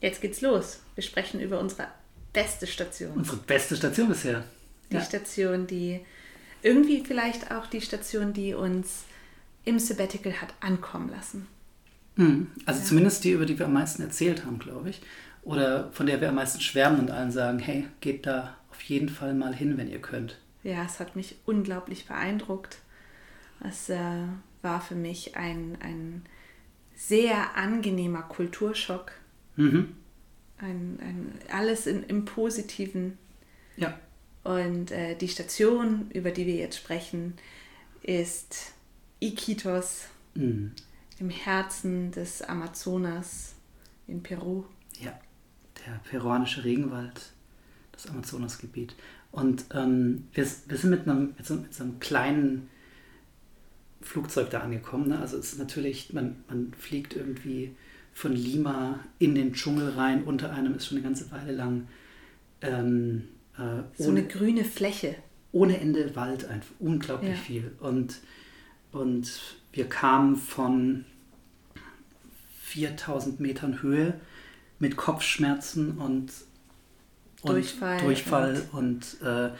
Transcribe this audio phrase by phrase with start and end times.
[0.00, 0.80] Jetzt geht's los.
[0.94, 1.88] Wir sprechen über unsere
[2.32, 3.12] beste Station.
[3.12, 4.44] Unsere beste Station bisher.
[4.90, 5.02] Die ja.
[5.02, 6.00] Station, die
[6.62, 9.04] irgendwie vielleicht auch die Station, die uns
[9.64, 11.46] im Sabbatical hat ankommen lassen.
[12.16, 12.48] Hm.
[12.66, 12.86] Also ja.
[12.86, 15.00] zumindest die, über die wir am meisten erzählt haben, glaube ich.
[15.42, 19.08] Oder von der wir am meisten schwärmen und allen sagen, hey, geht da auf jeden
[19.08, 20.38] Fall mal hin, wenn ihr könnt.
[20.62, 22.78] Ja, es hat mich unglaublich beeindruckt.
[23.60, 24.24] Es äh,
[24.62, 26.22] war für mich ein, ein
[26.94, 29.12] sehr angenehmer Kulturschock.
[29.56, 29.94] Mhm.
[30.58, 33.18] Ein, ein, alles in, im Positiven.
[33.76, 33.98] Ja.
[34.44, 37.34] Und äh, die Station, über die wir jetzt sprechen,
[38.02, 38.74] ist
[39.20, 40.72] Iquitos mhm.
[41.18, 43.54] im Herzen des Amazonas
[44.06, 44.64] in Peru.
[45.00, 45.18] Ja,
[45.86, 47.32] der peruanische Regenwald,
[47.92, 48.94] das Amazonasgebiet.
[49.32, 52.68] Und ähm, wir, wir sind mit einem, mit so, mit so einem kleinen
[54.00, 55.08] Flugzeug da angekommen.
[55.08, 55.18] Ne?
[55.18, 57.74] Also es ist natürlich, man, man fliegt irgendwie
[58.14, 60.24] von Lima in den Dschungel rein.
[60.24, 61.88] Unter einem ist schon eine ganze Weile lang
[62.62, 65.16] ähm, äh, so ohne, eine grüne Fläche.
[65.52, 67.36] Ohne Ende Wald, einfach unglaublich ja.
[67.36, 67.72] viel.
[67.80, 68.20] Und,
[68.92, 71.04] und wir kamen von
[72.62, 74.18] 4000 Metern Höhe
[74.78, 76.32] mit Kopfschmerzen und,
[77.42, 79.50] und Durchfall, Durchfall und, und äh.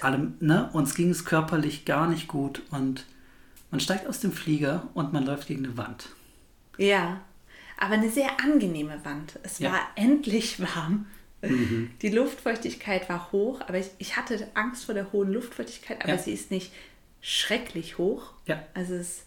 [0.00, 0.70] Allem, ne?
[0.72, 3.04] Uns ging es körperlich gar nicht gut und
[3.70, 6.08] man steigt aus dem Flieger und man läuft gegen eine Wand.
[6.78, 7.20] Ja,
[7.78, 9.38] aber eine sehr angenehme Wand.
[9.42, 9.72] Es ja.
[9.72, 11.06] war endlich warm.
[11.42, 11.90] Mhm.
[12.02, 16.18] Die Luftfeuchtigkeit war hoch, aber ich, ich hatte Angst vor der hohen Luftfeuchtigkeit, aber ja.
[16.18, 16.72] sie ist nicht
[17.20, 18.32] schrecklich hoch.
[18.46, 18.62] Ja.
[18.74, 19.24] Also es,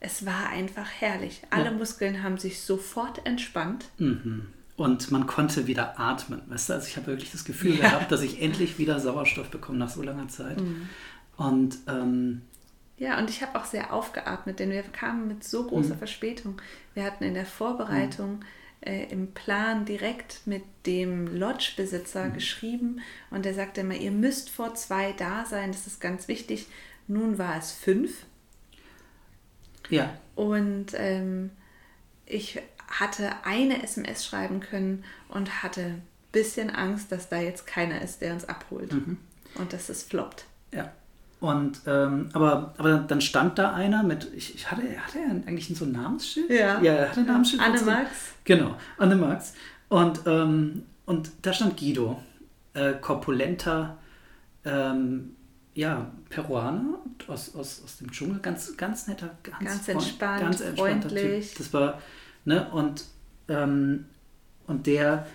[0.00, 1.42] es war einfach herrlich.
[1.50, 1.70] Alle ja.
[1.72, 3.86] Muskeln haben sich sofort entspannt.
[3.98, 4.46] Mhm.
[4.76, 6.42] Und man konnte wieder atmen.
[6.48, 6.74] Weißt du?
[6.74, 10.02] Also ich habe wirklich das Gefühl gehabt, dass ich endlich wieder Sauerstoff bekomme nach so
[10.02, 10.60] langer Zeit.
[10.60, 10.88] Mhm.
[11.36, 12.42] Und ähm,
[12.98, 15.98] ja, und ich habe auch sehr aufgeatmet, denn wir kamen mit so großer mhm.
[15.98, 16.62] Verspätung.
[16.94, 18.44] Wir hatten in der Vorbereitung mhm.
[18.80, 22.34] äh, im Plan direkt mit dem Lodge-Besitzer mhm.
[22.34, 26.68] geschrieben und der sagte immer, ihr müsst vor zwei da sein, das ist ganz wichtig.
[27.06, 28.24] Nun war es fünf.
[29.90, 30.18] Ja.
[30.34, 31.50] Und ähm,
[32.24, 36.02] ich hatte eine SMS schreiben können und hatte ein
[36.32, 38.92] bisschen Angst, dass da jetzt keiner ist, der uns abholt.
[38.92, 39.18] Mhm.
[39.56, 40.46] Und dass es floppt.
[40.72, 40.92] Ja.
[41.38, 45.68] Und, ähm, aber, aber dann stand da einer mit, ich, ich hatte, hatte er eigentlich
[45.76, 46.48] so ein Namensschild?
[46.50, 46.80] Ja.
[46.80, 47.62] Ja, er hatte ein Namensschild.
[47.62, 48.10] Anne Max.
[48.44, 49.52] Genau, Anne Max.
[49.88, 52.22] Und, ähm, und da stand Guido,
[52.74, 53.98] äh, korpulenter,
[54.64, 55.36] ähm,
[55.74, 61.50] ja, Peruaner aus, aus, aus dem Dschungel, ganz, ganz netter, ganz, ganz entspannt, ganz freundlich.
[61.50, 61.58] Typ.
[61.58, 62.00] Das war,
[62.46, 63.04] ne, und,
[63.48, 64.06] ähm,
[64.66, 65.26] und der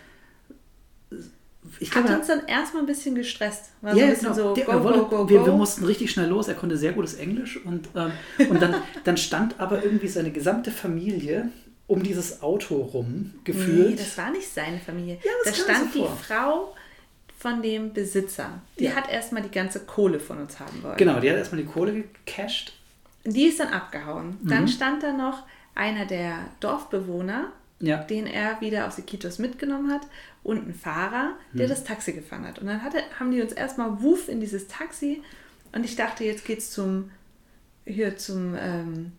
[1.79, 3.71] ich hat uns dann erstmal ein bisschen gestresst.
[3.81, 4.33] War ja, so genau.
[4.33, 6.47] so, Der, go, wollte, go, go, wir, wir, mussten richtig schnell los.
[6.47, 8.11] Er konnte sehr gutes Englisch und, ähm,
[8.49, 11.49] und dann, dann stand aber irgendwie seine gesamte Familie
[11.87, 13.89] um dieses Auto rum gefühlt.
[13.91, 15.19] Nee, das war nicht seine Familie.
[15.23, 16.75] Ja, da stand so die Frau
[17.37, 18.61] von dem Besitzer.
[18.79, 18.95] Die ja.
[18.95, 20.97] hat erstmal die ganze Kohle von uns haben wollen.
[20.97, 22.73] Genau, die hat erstmal die Kohle gecasht.
[23.23, 24.37] Die ist dann abgehauen.
[24.41, 24.49] Mhm.
[24.49, 25.43] Dann stand da noch
[25.75, 27.97] einer der Dorfbewohner, ja.
[27.97, 30.01] den er wieder aus Iquitos mitgenommen hat
[30.43, 31.69] und ein Fahrer, der hm.
[31.69, 32.59] das Taxi gefahren hat.
[32.59, 35.21] Und dann hatte, haben die uns erstmal wuff in dieses Taxi
[35.71, 37.11] und ich dachte, jetzt geht's zum
[37.85, 39.11] hier zum, ähm,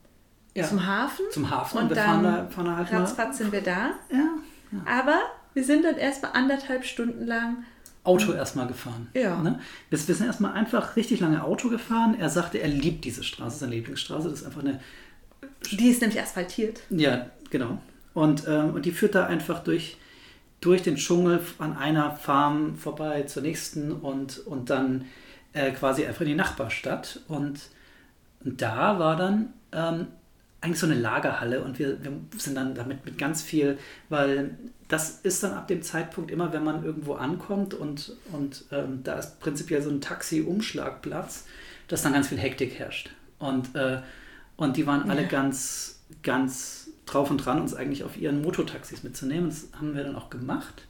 [0.55, 0.65] ja.
[0.65, 1.25] zum Hafen.
[1.31, 3.91] Zum Hafen und, und dann fahren da, fahren da halt ratzfatz sind wir da.
[4.11, 4.29] Ja,
[4.73, 4.79] ja.
[4.87, 5.21] Aber
[5.55, 7.65] wir sind dann erstmal anderthalb Stunden lang
[8.05, 9.09] Auto erstmal gefahren.
[9.15, 9.41] Ja.
[9.41, 9.61] Ne?
[9.91, 12.17] Wir, wir sind erstmal einfach richtig lange Auto gefahren.
[12.19, 14.29] Er sagte, er liebt diese Straße, seine Lieblingsstraße.
[14.29, 14.81] Das ist einfach eine.
[15.71, 16.81] Die ist nämlich asphaltiert.
[16.91, 17.79] Ja, genau.
[18.15, 19.97] Und, ähm, und die führt da einfach durch
[20.63, 25.05] durch den Dschungel an einer Farm vorbei zur nächsten und, und dann
[25.53, 27.21] äh, quasi einfach in die Nachbarstadt.
[27.29, 27.61] Und,
[28.45, 30.07] und da war dann ähm,
[30.63, 33.77] eigentlich so eine Lagerhalle und wir, wir sind dann damit mit ganz viel,
[34.09, 34.57] weil
[34.87, 39.15] das ist dann ab dem Zeitpunkt immer, wenn man irgendwo ankommt und, und ähm, da
[39.15, 41.47] ist prinzipiell so ein Taxi-Umschlagplatz,
[41.89, 43.11] dass dann ganz viel Hektik herrscht.
[43.41, 44.01] Und, äh,
[44.57, 49.49] und die waren alle ganz, ganz drauf und dran, uns eigentlich auf ihren Mototaxis mitzunehmen.
[49.49, 50.87] Das haben wir dann auch gemacht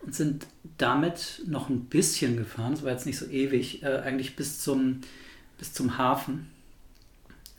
[0.00, 0.46] und sind
[0.78, 2.72] damit noch ein bisschen gefahren.
[2.72, 5.00] Das war jetzt nicht so ewig, äh, eigentlich bis zum,
[5.58, 6.50] bis zum Hafen.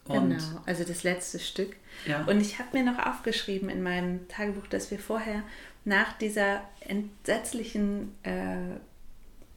[0.06, 1.76] Und genau, also das letzte Stück.
[2.08, 2.26] Ja.
[2.26, 5.44] Und ich habe mir noch aufgeschrieben in meinem Tagebuch, dass wir vorher
[5.86, 8.78] nach dieser entsetzlichen äh,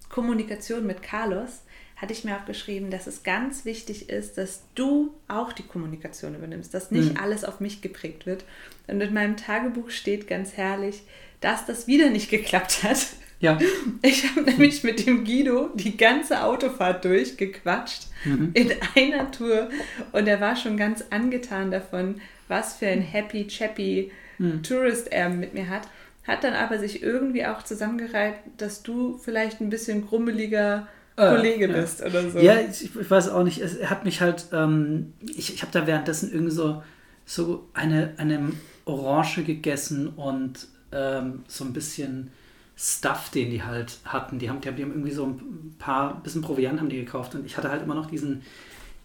[0.09, 1.63] Kommunikation mit Carlos
[2.05, 6.35] hatte ich mir auch geschrieben, dass es ganz wichtig ist, dass du auch die Kommunikation
[6.35, 7.19] übernimmst, dass nicht mhm.
[7.19, 8.45] alles auf mich geprägt wird.
[8.87, 11.05] Und in meinem Tagebuch steht ganz herrlich,
[11.41, 12.99] dass das wieder nicht geklappt hat.
[13.41, 13.59] Ja.
[14.03, 18.51] Ich habe nämlich mit dem Guido die ganze Autofahrt durchgequatscht mhm.
[18.53, 19.71] in einer Tour
[20.13, 24.63] und er war schon ganz angetan davon, was für ein happy, chappy mhm.
[24.63, 25.89] Tourist er mit mir hat.
[26.27, 30.87] hat dann aber sich irgendwie auch zusammengereiht, dass du vielleicht ein bisschen grummeliger
[31.17, 31.81] Kollege ja.
[31.81, 32.39] bist oder so.
[32.39, 33.61] Ja, ich, ich weiß auch nicht.
[33.61, 36.83] Es, er hat mich halt, ähm, ich, ich habe da währenddessen irgendwie so,
[37.25, 38.53] so eine, eine
[38.85, 42.31] Orange gegessen und ähm, so ein bisschen
[42.77, 44.39] Stuff, den die halt hatten.
[44.39, 47.35] Die haben, die haben, die haben irgendwie so ein paar, bisschen Proviant haben die gekauft
[47.35, 48.43] und ich hatte halt immer noch diesen,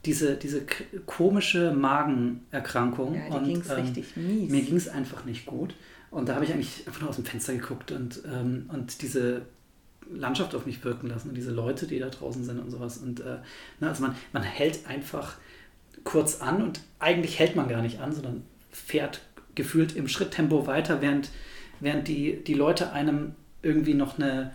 [0.06, 0.64] diese, diese
[1.06, 3.16] komische Magenerkrankung.
[3.16, 4.52] Ja, und, dir ging es ähm, richtig mies.
[4.52, 5.76] Mir ging es einfach nicht gut.
[6.10, 9.44] Und da habe ich eigentlich einfach nur aus dem Fenster geguckt und, ähm, und diese
[10.12, 12.98] Landschaft auf mich wirken lassen und diese Leute, die da draußen sind und sowas.
[12.98, 13.38] Und äh,
[13.80, 15.36] na, also man, man hält einfach
[16.04, 19.22] kurz an und eigentlich hält man gar nicht an, sondern fährt
[19.56, 21.30] gefühlt im Schritttempo weiter, während,
[21.80, 24.54] während die, die Leute einem irgendwie noch eine,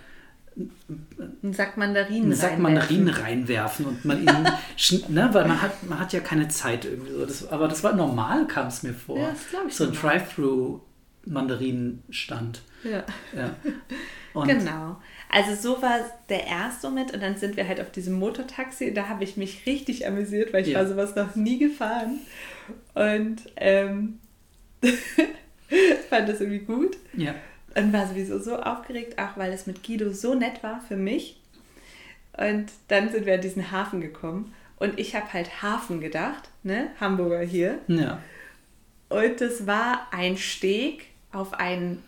[0.57, 4.49] einen Sack Mandarinen, einen Sack Mandarinen reinwerfen und man ihnen,
[4.79, 7.27] schn- ne, weil man hat, man hat ja keine Zeit irgendwie so.
[7.27, 9.19] Das, aber das war normal, kam es mir vor.
[9.19, 9.35] Ja,
[9.69, 9.93] so ein.
[9.93, 12.63] Drive-Thru-Mandarinenstand.
[12.85, 13.05] Ja.
[13.37, 13.51] Ja.
[14.47, 15.01] Genau.
[15.35, 15.99] Also so war
[16.29, 18.95] der erste Moment und dann sind wir halt auf diesem Motortaxi.
[18.95, 20.79] Da habe ich mich richtig amüsiert, weil ich Ja.
[20.79, 22.21] war sowas noch nie gefahren.
[22.95, 24.21] Und ähm,
[26.09, 26.97] fand das irgendwie gut.
[27.15, 27.35] ja.
[27.77, 31.41] Und war sowieso so aufgeregt, auch weil es mit Guido so nett war für mich.
[32.37, 34.55] Und dann sind wir an diesen Hafen gekommen.
[34.77, 36.87] Und ich habe halt Hafen gedacht, ne?
[37.01, 37.79] Hamburger hier.
[37.89, 38.21] Ja.
[39.09, 42.03] Und es war ein Steg auf einen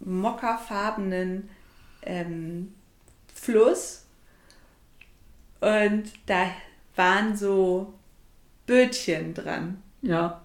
[0.00, 1.48] mokafarbenen
[2.04, 2.74] ähm,
[3.32, 4.04] Fluss.
[5.60, 6.50] Und da
[6.96, 7.94] waren so
[8.66, 9.82] Bötchen dran.
[10.02, 10.42] Ja.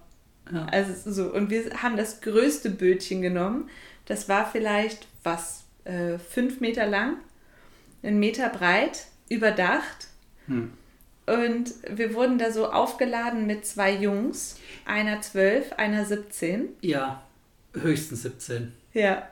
[0.52, 0.66] ja.
[0.66, 3.68] Also so, und wir haben das größte Bötchen genommen.
[4.06, 7.16] Das war vielleicht was, äh, fünf Meter lang,
[8.02, 10.08] einen Meter breit, überdacht.
[10.46, 10.72] Hm.
[11.26, 16.70] Und wir wurden da so aufgeladen mit zwei Jungs, einer zwölf, einer 17.
[16.80, 17.22] Ja,
[17.74, 18.72] höchstens 17.
[18.92, 19.28] Ja.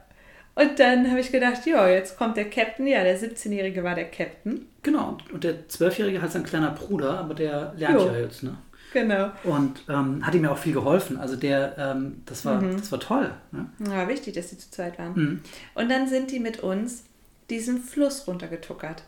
[0.60, 2.86] Und dann habe ich gedacht, ja, jetzt kommt der Captain.
[2.86, 4.66] Ja, der 17-Jährige war der Captain.
[4.82, 8.06] Genau, und- der Zwölfjährige hat sein kleiner Bruder, aber der lernt Jo.
[8.08, 8.56] ja jetzt, ne?
[8.92, 9.30] Genau.
[9.44, 11.18] Und ähm, hat ihm ja auch viel geholfen.
[11.18, 12.78] Also der, ähm, das, war, Mhm.
[12.78, 13.30] das war toll.
[13.52, 13.66] Ne?
[13.86, 15.12] Ja, wichtig, dass die zu zweit waren.
[15.14, 15.40] Mhm.
[15.74, 17.04] Und dann sind die mit uns
[17.50, 19.02] diesen Fluss runtergetuckert.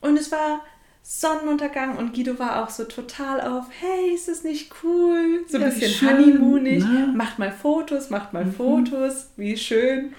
[0.00, 0.60] Und es war
[1.02, 5.44] Sonnenuntergang und Guido war auch so total auf, hey, ist das nicht cool?
[5.48, 6.82] So ein Ja, bisschen honeymoonig.
[6.82, 7.12] ne?
[7.14, 8.52] Macht mal Fotos, macht mal Mhm.
[8.54, 10.12] Fotos, wie schön.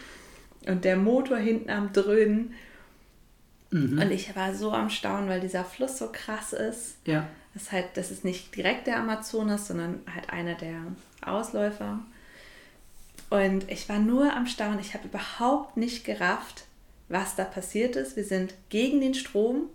[0.67, 2.53] Und der Motor hinten am Dröhnen.
[3.71, 3.99] Mhm.
[4.01, 6.97] Und ich war so am Staunen, weil dieser Fluss so krass ist.
[7.05, 10.81] Ja, Das ist halt, das ist nicht direkt der Amazonas, sondern halt einer der
[11.21, 11.99] Ausläufer.
[13.29, 14.79] Und ich war nur am Staunen.
[14.79, 16.65] Ich habe überhaupt nicht gerafft,
[17.09, 18.15] was da passiert ist.
[18.15, 19.69] Wir sind gegen den Strom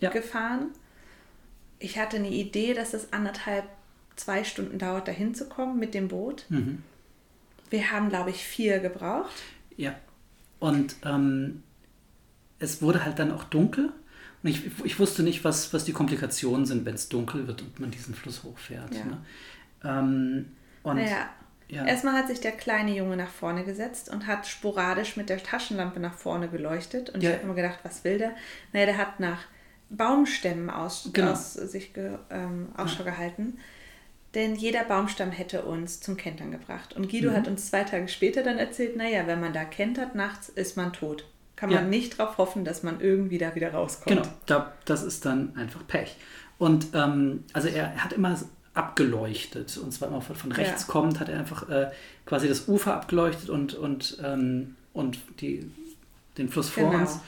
[0.00, 0.10] Ja.
[0.10, 0.68] gefahren.
[1.78, 3.64] Ich hatte eine Idee, dass es anderthalb,
[4.16, 6.44] zwei Stunden dauert, dahin zu kommen mit dem Boot.
[6.48, 6.82] mhm.
[7.70, 9.32] Wir haben, glaube ich, vier gebraucht.
[9.76, 9.94] Ja.
[10.58, 11.62] Und ähm,
[12.58, 13.92] es wurde halt dann auch dunkel.
[14.42, 17.80] Und ich, ich wusste nicht, was, was die Komplikationen sind, wenn es dunkel wird und
[17.80, 18.94] man diesen Fluss hochfährt.
[18.94, 19.04] Ja.
[19.04, 19.18] Ne?
[19.84, 20.46] Ähm,
[20.82, 21.30] und naja,
[21.68, 21.84] ja.
[21.84, 25.98] erstmal hat sich der kleine Junge nach vorne gesetzt und hat sporadisch mit der Taschenlampe
[26.00, 27.10] nach vorne geleuchtet.
[27.10, 27.30] Und Ja.
[27.30, 28.32] ich habe immer gedacht, was will der?
[28.72, 29.40] Naja, der hat nach
[29.90, 31.32] Baumstämmen aus, Genau.
[31.32, 33.58] aus sich ge, ähm, Ausschau gehalten.
[34.34, 36.94] Denn jeder Baumstamm hätte uns zum Kentern gebracht.
[36.94, 37.34] Und Guido Mhm.
[37.36, 40.92] hat uns zwei Tage später dann erzählt, naja, wenn man da kentert nachts, ist man
[40.92, 41.24] tot.
[41.56, 41.80] Kann Ja.
[41.80, 44.08] man nicht darauf hoffen, dass man irgendwie da wieder rauskommt.
[44.08, 46.16] Genau, da, das ist dann einfach Pech.
[46.58, 48.36] Und ähm, also er, hat immer
[48.74, 49.76] abgeleuchtet.
[49.78, 50.92] Und zwar immer von, von rechts Ja.
[50.92, 51.90] kommt, hat er einfach äh,
[52.26, 55.70] quasi das Ufer abgeleuchtet und, und, ähm, und die,
[56.38, 57.02] den Fluss vor Genau.
[57.02, 57.20] uns.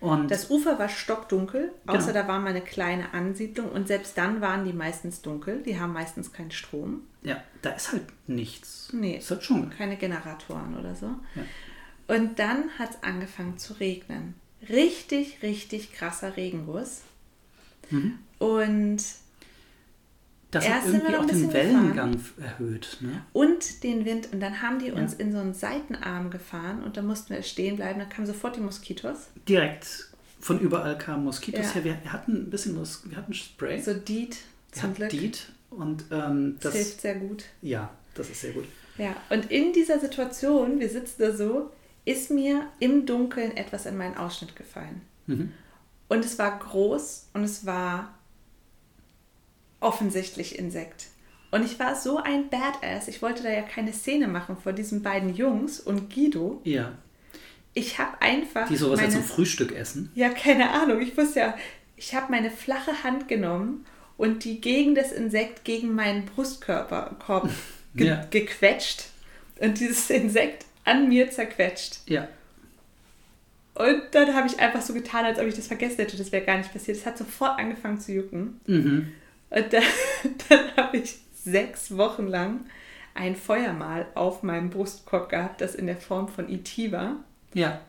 [0.00, 2.22] Und Das Ufer war stockdunkel, außer Genau.
[2.22, 5.62] da war mal eine kleine Ansiedlung und selbst dann waren die meistens dunkel.
[5.62, 7.02] Die haben meistens keinen Strom.
[7.22, 8.90] ja, da ist halt nichts.
[8.92, 9.16] Nee.
[9.16, 9.70] Ist halt Dschungel.
[9.70, 11.06] keine Generatoren oder so.
[11.34, 12.14] Ja.
[12.14, 14.34] Und dann hat es angefangen zu regnen.
[14.68, 17.02] Richtig, richtig krasser Regenguss.
[17.90, 18.18] Mhm.
[18.38, 19.02] Und,
[20.50, 22.98] Das Erst hat irgendwie auch den Wellengang f- erhöht.
[23.00, 23.20] Ne?
[23.32, 24.28] und den Wind.
[24.32, 25.18] Und dann haben die uns Ja.
[25.20, 27.98] in so einen Seitenarm gefahren und da mussten wir stehen bleiben.
[27.98, 29.26] Da kamen sofort die Moskitos.
[29.48, 30.08] Direkt
[30.40, 31.72] von überall kamen Moskitos Ja.
[31.72, 31.84] her.
[31.84, 33.80] Wir, hatten ein bisschen Mos wir hatten Spray.
[33.80, 34.36] So wir
[34.72, 35.10] zum Glück.
[35.10, 35.48] Deet.
[35.70, 37.44] Und ähm, Das das, hilft sehr gut.
[37.60, 38.64] ja, das ist sehr gut.
[38.98, 41.70] Ja, und in dieser Situation, wir sitzen da so,
[42.04, 45.02] ist mir im Dunkeln etwas in meinen Ausschnitt gefallen.
[45.26, 45.52] Mhm.
[46.08, 48.14] Und es war groß und es war
[49.86, 51.04] offensichtlich Insekt.
[51.52, 53.08] Und ich war so ein Badass.
[53.08, 56.60] Ich wollte da ja keine Szene machen vor diesen beiden Jungs und Guido.
[56.64, 56.92] Ja,
[57.72, 58.66] Ich habe einfach.
[58.68, 60.10] die sowas ja meine, zum Frühstück essen.
[60.14, 61.00] Ja, keine Ahnung.
[61.00, 61.54] Ich wusste ja,
[61.96, 67.48] ich habe meine flache Hand genommen und die gegen das Insekt, gegen meinen Brustkörper Korb
[67.94, 68.26] ge Ja.
[68.30, 69.04] gequetscht.
[69.60, 71.98] Und dieses Insekt an mir zerquetscht.
[72.06, 72.28] Ja.
[73.74, 76.16] Und dann habe ich einfach so getan, als ob ich das vergessen hätte.
[76.16, 76.96] Das wäre gar nicht passiert.
[76.96, 78.60] Es hat sofort angefangen zu jucken.
[78.66, 79.12] Mhm.
[79.56, 79.82] Und dann,
[80.48, 82.60] dann habe ich sechs Wochen lang
[83.14, 86.92] ein Feuermal auf meinem Brustkorb gehabt, das in der Form von E.T.
[86.92, 87.16] war.
[87.54, 87.80] Ja.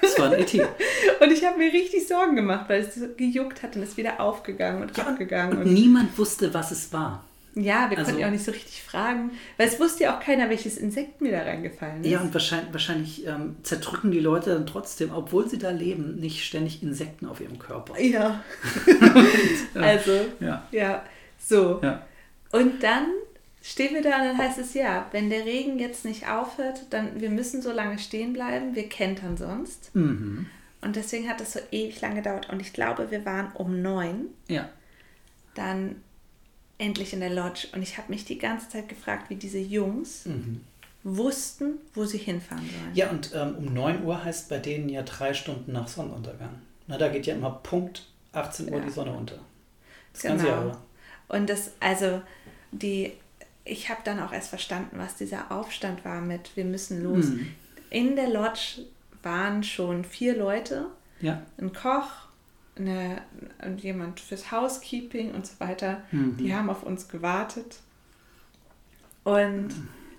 [0.00, 0.62] Das war ein E E.T.
[1.20, 4.20] Und ich habe mir richtig Sorgen gemacht, weil es so gejuckt hat und ist wieder
[4.20, 5.58] aufgegangen und Ja, abgegangen.
[5.58, 7.24] Und Und niemand wusste, was es war.
[7.54, 10.20] Ja, wir also- konnten ja auch nicht so richtig fragen, weil es wusste ja auch
[10.20, 12.10] keiner, welches Insekt mir da reingefallen ist.
[12.10, 16.44] Ja, und wahrscheinlich, wahrscheinlich ähm, zerdrücken die Leute dann trotzdem, obwohl sie da leben, nicht
[16.44, 17.98] ständig Insekten auf ihrem Körper.
[18.00, 18.42] Ja.
[19.74, 20.66] also, Ja.
[20.70, 21.04] ja,
[21.38, 21.80] so.
[21.82, 22.06] Ja.
[22.52, 23.06] Und dann
[23.62, 27.20] stehen wir da und dann heißt es ja, wenn der Regen jetzt nicht aufhört, dann
[27.20, 29.94] wir müssen so lange stehen bleiben, wir kentern sonst.
[29.94, 30.46] Mhm.
[30.82, 32.48] Und deswegen hat es so ewig lang gedauert.
[32.50, 34.68] Und ich glaube, wir waren um neun Ja.
[35.54, 35.96] dann
[36.80, 37.68] endlich in der Lodge.
[37.72, 40.62] Und ich habe mich die ganze Zeit gefragt, wie diese Jungs Mhm.
[41.04, 42.94] wussten, wo sie hinfahren sollen.
[42.94, 46.54] Ja, und ähm, um 9 Uhr heißt bei denen ja drei Stunden nach Sonnenuntergang.
[46.86, 48.84] Na, da geht ja immer Punkt 18 Uhr Ja.
[48.84, 49.38] die Sonne unter.
[50.12, 50.56] Das ganze Genau.
[50.56, 50.80] Jahr über.
[51.28, 52.20] Und das, also,
[52.72, 53.12] die,
[53.64, 57.26] ich habe dann auch erst verstanden, was dieser Aufstand war mit, wir müssen los.
[57.26, 57.46] Mhm.
[57.90, 58.84] In der Lodge
[59.22, 60.86] waren schon vier Leute,
[61.20, 61.42] Ja.
[61.58, 62.10] ein Koch,
[62.80, 63.22] eine,
[63.64, 66.02] und jemand fürs Housekeeping und so weiter.
[66.10, 66.36] Mhm.
[66.36, 67.78] Die haben auf uns gewartet.
[69.24, 69.68] Und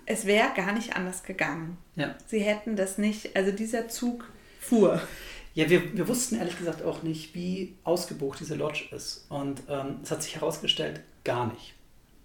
[0.06, 1.76] es wäre gar nicht anders gegangen.
[1.96, 2.14] Ja.
[2.26, 4.24] Sie hätten das nicht, also dieser Zug
[4.60, 5.00] fuhr.
[5.54, 9.26] Ja, wir, wir wussten ehrlich gesagt auch nicht, wie ausgebucht diese Lodge ist.
[9.28, 11.74] Und ähm, es hat sich herausgestellt, gar nicht.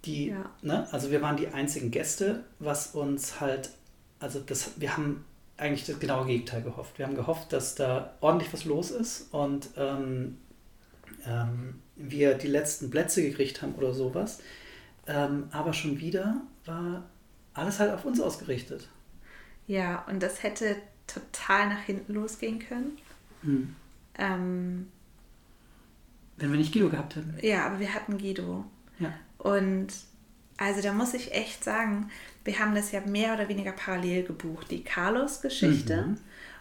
[0.04, 0.50] Die, Ja.
[0.62, 3.70] ne, also wir waren die einzigen Gäste, was uns halt,
[4.20, 5.24] also das, wir haben
[5.58, 6.98] eigentlich das genaue Gegenteil gehofft.
[6.98, 10.38] Wir haben gehofft, dass da ordentlich was los ist und ähm,
[11.26, 14.40] ähm, wir die letzten Plätze gekriegt haben oder sowas.
[15.06, 17.04] Ähm, aber schon wieder war
[17.54, 18.88] alles halt auf uns ausgerichtet.
[19.66, 22.98] Ja, und das hätte total nach hinten losgehen können.
[23.42, 23.74] Hm.
[24.16, 24.88] Ähm,
[26.36, 27.36] Wenn wir nicht Guido gehabt hätten.
[27.42, 28.64] ja, aber wir hatten Guido.
[28.98, 29.12] Ja.
[29.38, 29.88] Und
[30.56, 32.10] also da muss ich echt sagen,
[32.48, 34.70] wir haben das ja mehr oder weniger parallel gebucht.
[34.70, 36.16] Die Carlos-Geschichte Mhm.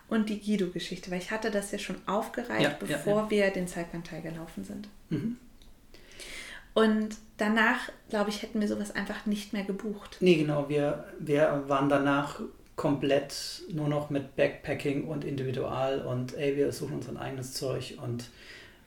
[0.09, 3.67] und die Guido-Geschichte, weil ich hatte das ja schon aufgereiht, Ja, ja, bevor wir den
[3.67, 4.89] Zeitplanteil gelaufen sind.
[5.09, 5.37] Mhm.
[6.73, 10.17] Und danach, glaube ich, hätten wir sowas einfach nicht mehr gebucht.
[10.19, 10.69] Nee, genau.
[10.69, 12.41] Wir, wir waren danach
[12.75, 17.97] komplett nur noch mit Backpacking und Individual und ey, wir suchen uns ein eigenes Zeug
[18.03, 18.29] und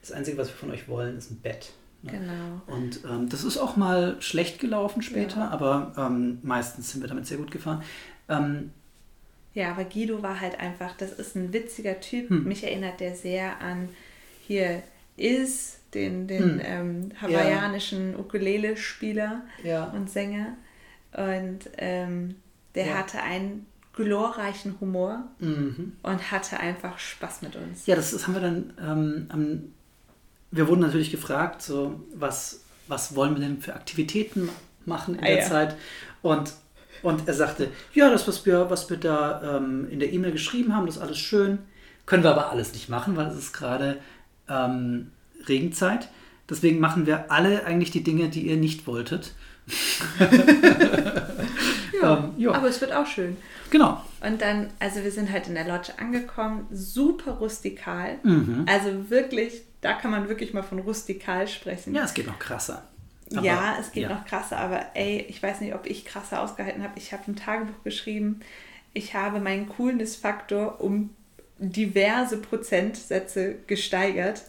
[0.02, 1.72] das Einzige, was wir von euch wollen, ist ein Bett.
[2.02, 2.12] Ne?
[2.12, 2.62] Genau.
[2.78, 5.48] Und ähm, das ist auch mal schlecht gelaufen später, Ja.
[5.50, 7.82] aber ähm, meistens sind wir damit sehr gut gefahren.
[8.28, 8.70] Ähm,
[9.54, 12.30] Ja, aber Guido war halt einfach, das ist ein witziger Typ.
[12.30, 12.44] Hm.
[12.44, 13.88] Mich erinnert der sehr an
[14.46, 14.82] hier
[15.16, 16.60] Is, den, den Hm.
[16.64, 20.56] ähm, hawaiianischen Ukulele-Spieler ja, und Sänger.
[21.12, 22.36] Und ähm,
[22.76, 22.94] der Ja.
[22.94, 25.92] hatte einen glorreichen Humor mhm.
[26.04, 27.84] und hatte einfach Spaß mit uns.
[27.86, 29.62] ja, das, das haben wir dann ähm, am,
[30.50, 34.48] wir wurden natürlich gefragt, so was, was wollen wir denn für Aktivitäten
[34.84, 35.46] machen in Ah, der ja.
[35.46, 35.76] Zeit?
[36.22, 36.52] Und,
[37.02, 40.74] und er sagte, ja, das, was wir, was wir da ähm, in der E-Mail geschrieben
[40.74, 41.58] haben, das ist alles schön.
[42.06, 43.98] Können wir aber alles nicht machen, weil es ist gerade
[44.48, 45.12] ähm,
[45.46, 46.08] Regenzeit.
[46.48, 49.34] Deswegen machen wir alle eigentlich die Dinge, die ihr nicht wolltet.
[52.02, 52.52] Ähm, ja.
[52.52, 53.36] Aber es wird auch schön.
[53.70, 54.02] Genau.
[54.26, 58.18] Und dann, also wir sind halt in der Lodge angekommen, super rustikal.
[58.22, 58.64] Mhm.
[58.66, 61.94] Also wirklich, da kann man wirklich mal von rustikal sprechen.
[61.94, 62.86] Ja, es geht noch krasser.
[63.34, 64.08] Aber, ja, es geht ja.
[64.08, 66.94] noch krasser, aber ey, ich weiß nicht, ob ich krasser ausgehalten habe.
[66.96, 68.40] Ich habe ein Tagebuch geschrieben.
[68.92, 71.10] Ich habe meinen Coolness-Faktor um
[71.58, 74.42] diverse Prozentsätze gesteigert.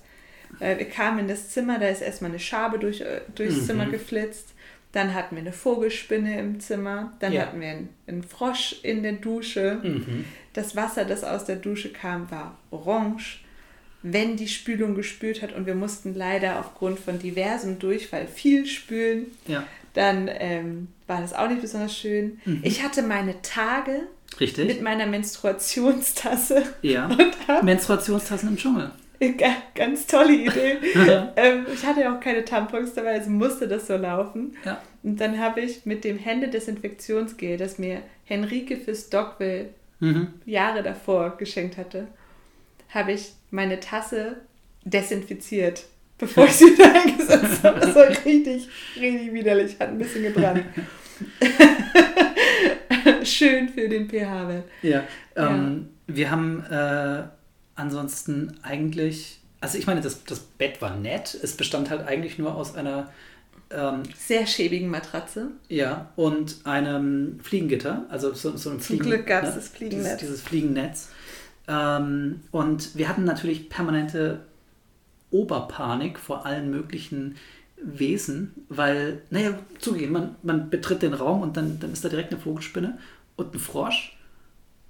[0.59, 3.65] Weil wir kamen in das Zimmer, da ist erstmal eine Schabe durch, äh, durchs Mhm.
[3.65, 4.49] Zimmer geflitzt.
[4.91, 7.13] Dann hatten wir eine Vogelspinne im Zimmer.
[7.19, 7.43] Dann Ja.
[7.43, 9.79] hatten wir einen, einen Frosch in der Dusche.
[9.81, 10.25] Mhm.
[10.53, 13.43] Das Wasser, das aus der Dusche kam, war orange.
[14.03, 19.27] Wenn die Spülung gespült hat und wir mussten leider aufgrund von diversem Durchfall viel spülen,
[19.47, 22.39] Ja, dann ähm, war das auch nicht besonders schön.
[22.45, 22.61] Mhm.
[22.63, 24.03] Ich hatte meine Tage
[24.39, 24.67] richtig.
[24.67, 26.63] mit meiner Menstruationstasse.
[26.81, 27.09] ja.
[27.61, 28.91] Menstruationstassen im Dschungel.
[29.37, 30.77] Ga- ganz tolle Idee.
[31.35, 34.55] ähm, ich hatte ja auch keine Tampons dabei, also musste das so laufen.
[34.65, 34.81] Ja.
[35.03, 39.69] Und dann habe ich mit dem Händedesinfektionsgel, das mir Henrike fürs Dogville
[40.03, 40.29] Mhm.
[40.47, 42.07] Jahre davor geschenkt hatte,
[42.93, 44.37] habe ich meine Tasse
[44.83, 45.85] desinfiziert,
[46.17, 47.79] bevor ich sie da eingesetzt habe.
[47.79, 48.67] Das war richtig,
[48.99, 50.65] richtig widerlich, hat ein bisschen gebrannt.
[53.23, 54.65] Schön für den pH-Wert.
[54.81, 55.03] Ja,
[55.35, 57.23] ähm, wir haben äh,
[57.75, 61.37] ansonsten eigentlich, also ich meine, das, das Bett war nett.
[61.41, 63.11] Es bestand halt eigentlich nur aus einer
[63.71, 65.51] ähm, Sehr schäbigen Matratze.
[65.69, 70.03] ja, und einem Fliegengitter, also so, so ein Zum Fliegen, Glück gab's ne, das Fliegennetz.
[70.03, 71.09] Dieses, dieses Fliegennetz.
[71.67, 74.41] Ähm, und wir hatten natürlich permanente
[75.29, 77.35] Oberpanik vor allen möglichen
[77.83, 82.31] Wesen, weil, naja, zugeben, man, man betritt den Raum und dann, dann ist da direkt
[82.31, 82.99] eine Vogelspinne
[83.37, 84.17] und ein Frosch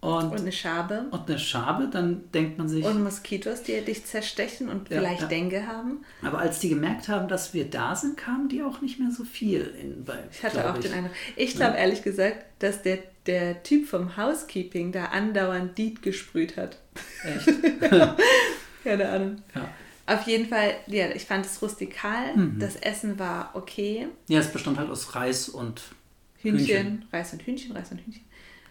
[0.02, 1.06] und, Und eine Schabe.
[1.12, 5.22] und eine Schabe, dann denkt man sich, Und Moskitos, die dich zerstechen und Ja, vielleicht
[5.22, 5.28] ja.
[5.28, 6.04] Dengue haben.
[6.24, 9.24] aber als die gemerkt haben, dass wir da sind, kamen die auch nicht mehr so
[9.24, 10.18] viel in bei.
[10.32, 10.82] Ich hatte auch ich.
[10.86, 11.14] den Eindruck.
[11.36, 12.98] Ich glaube ehrlich gesagt, dass der,
[13.28, 16.80] der Typ vom Housekeeping da andauernd Deed gesprüht hat.
[17.24, 17.48] Echt?
[18.84, 19.36] Keine Ahnung.
[19.56, 19.70] Ja.
[20.16, 22.36] Auf jeden Fall, ja, ich fand es rustikal.
[22.36, 22.60] Mhm.
[22.60, 24.08] Das Essen war okay.
[24.28, 25.82] ja, es bestand halt aus Reis und
[26.40, 27.06] Hühnchen, Hühnchen.
[27.14, 28.24] Reis und Hühnchen, Reis und Hühnchen.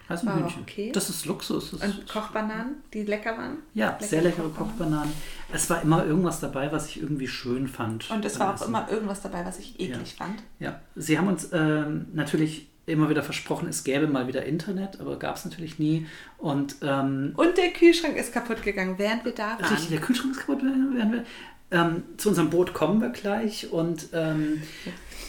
[0.09, 0.61] Reis und War Hühnchen.
[0.63, 0.91] okay.
[0.93, 1.71] Das ist Luxus.
[1.71, 3.59] Das Und ist, Kochbananen, die lecker waren.
[3.73, 4.67] ja, leckere sehr leckere Kochbananen.
[4.77, 5.13] Kochbananen.
[5.53, 8.11] Es war immer irgendwas dabei, was ich irgendwie schön fand.
[8.11, 8.67] Und es war auch Essen.
[8.67, 10.43] immer irgendwas dabei, was ich eklig fand.
[10.59, 15.17] Ja, sie haben uns ähm, natürlich immer wieder versprochen, es gäbe mal wieder Internet, aber
[15.19, 16.07] gab es natürlich nie.
[16.37, 19.65] Und ähm, Und der Kühlschrank ist kaputt gegangen, während wir da waren.
[19.65, 20.63] richtig, der Kühlschrank ist kaputt.
[20.63, 21.25] Werden wir,
[21.71, 24.61] ähm, zu unserem Boot kommen wir gleich und, ähm,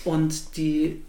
[0.05, 1.03] und die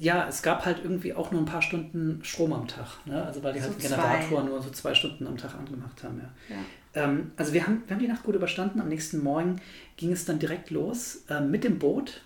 [0.00, 2.98] ja, es gab halt irgendwie auch nur ein paar Stunden Strom am Tag.
[3.06, 3.22] Ne?
[3.24, 6.20] Also weil die halt So den Generator nur so zwei Stunden am Tag angemacht haben.
[6.20, 6.56] Ja.
[6.56, 7.04] Ja.
[7.04, 8.80] Ähm, also wir haben, wir haben die Nacht gut überstanden.
[8.80, 9.60] Am nächsten Morgen
[9.96, 12.22] ging es dann direkt los ähm, mit dem Boot.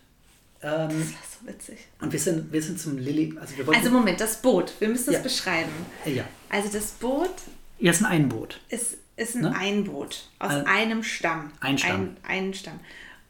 [0.62, 1.78] Ähm, Das war so witzig.
[2.00, 3.36] und wir sind, wir sind zum Lilly.
[3.40, 3.80] Also wir wollten.
[3.80, 5.22] Also Moment, das Boot, wir müssen es Ja.
[5.22, 5.70] beschreiben.
[6.04, 6.24] äh, ja.
[6.50, 7.30] Also das Boot
[7.78, 8.60] Ja, es ist ein Einboot.
[8.68, 9.56] ist, ist ein Ne?
[9.56, 11.52] Einboot aus Ein- einem Stamm.
[11.60, 12.16] Ein Stamm.
[12.22, 12.80] Ein, ein Stamm.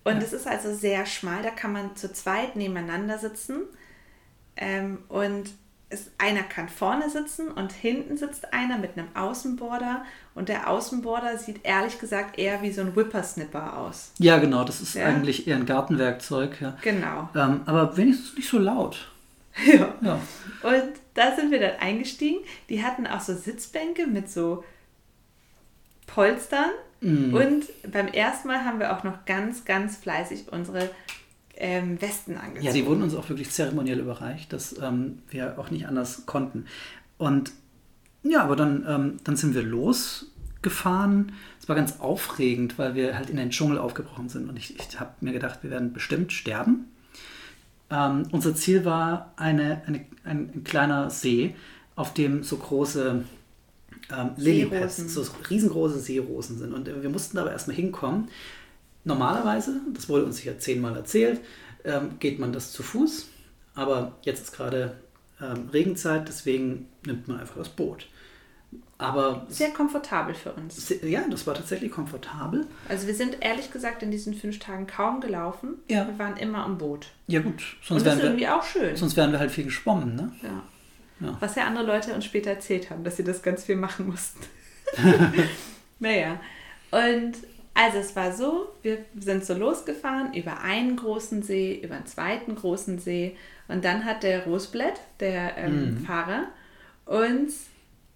[0.03, 0.23] Und Ja.
[0.23, 3.63] es ist also sehr schmal, da kann man zu zweit nebeneinander sitzen.
[4.57, 5.51] Ähm, und
[5.91, 10.05] es, einer kann vorne sitzen und hinten sitzt einer mit einem Außenborder.
[10.35, 14.13] Und der Außenborder sieht ehrlich gesagt eher wie so ein Whippersnipper aus.
[14.19, 14.65] Ja, genau.
[14.65, 15.07] Das ist Ja.
[15.07, 16.61] eigentlich eher ein Gartenwerkzeug.
[16.61, 16.77] Ja.
[16.83, 17.29] Genau.
[17.35, 19.11] Ähm, aber wenigstens nicht so laut.
[19.67, 19.93] Ja.
[20.01, 20.21] Ja.
[20.63, 22.39] Und da sind wir dann eingestiegen.
[22.69, 24.63] Die hatten auch so Sitzbänke mit so
[26.07, 26.71] Polstern.
[27.01, 27.35] Mhm.
[27.35, 30.89] Und beim ersten Mal haben wir auch noch ganz, ganz fleißig unsere
[31.61, 32.67] ähm, Westen angezogen.
[32.67, 36.67] Ja, die wurden uns auch wirklich zeremoniell überreicht, dass ähm, wir auch nicht anders konnten.
[37.19, 37.53] Und
[38.23, 41.33] ja, aber dann, ähm, dann sind wir losgefahren.
[41.61, 44.49] Es war ganz aufregend, weil wir halt in den Dschungel aufgebrochen sind.
[44.49, 46.87] Und ich, ich habe mir gedacht, wir werden bestimmt sterben.
[47.91, 51.55] Ähm, unser Ziel war eine, eine, ein, ein kleiner See,
[51.97, 53.25] auf dem so große
[54.11, 55.09] ähm, Seerosen.
[55.09, 56.73] so riesengroße Seerosen sind.
[56.73, 58.29] Und wir mussten aber erstmal hinkommen.
[59.05, 61.41] Normalerweise, das wurde uns ja zehnmal erzählt,
[61.85, 63.29] ähm, geht man das zu Fuß.
[63.75, 64.97] Aber jetzt ist gerade
[65.41, 68.07] ähm, Regenzeit, deswegen nimmt man einfach das Boot.
[68.99, 70.93] Aber Sehr komfortabel für uns.
[71.03, 72.67] ja, das war tatsächlich komfortabel.
[72.89, 75.79] Also wir sind ehrlich gesagt in diesen fünf Tagen kaum gelaufen.
[75.89, 76.07] Ja.
[76.07, 77.07] Wir waren immer am Boot.
[77.27, 78.95] Ja gut, sonst das ist wären, irgendwie wir, auch schön.
[78.97, 80.15] sonst wären wir halt viel geschwommen.
[80.15, 80.33] Ne?
[80.43, 80.63] Ja.
[81.27, 81.37] Ja.
[81.41, 84.41] Was ja andere Leute uns später erzählt haben, dass sie das ganz viel machen mussten.
[85.99, 86.39] naja.
[86.91, 87.35] Und
[87.75, 92.55] also es war so, wir sind so losgefahren über einen großen See, über einen zweiten
[92.55, 93.37] großen See
[93.69, 96.05] und dann hat der Rosblett, der ähm, Mhm.
[96.07, 96.45] Fahrer,
[97.07, 97.67] uns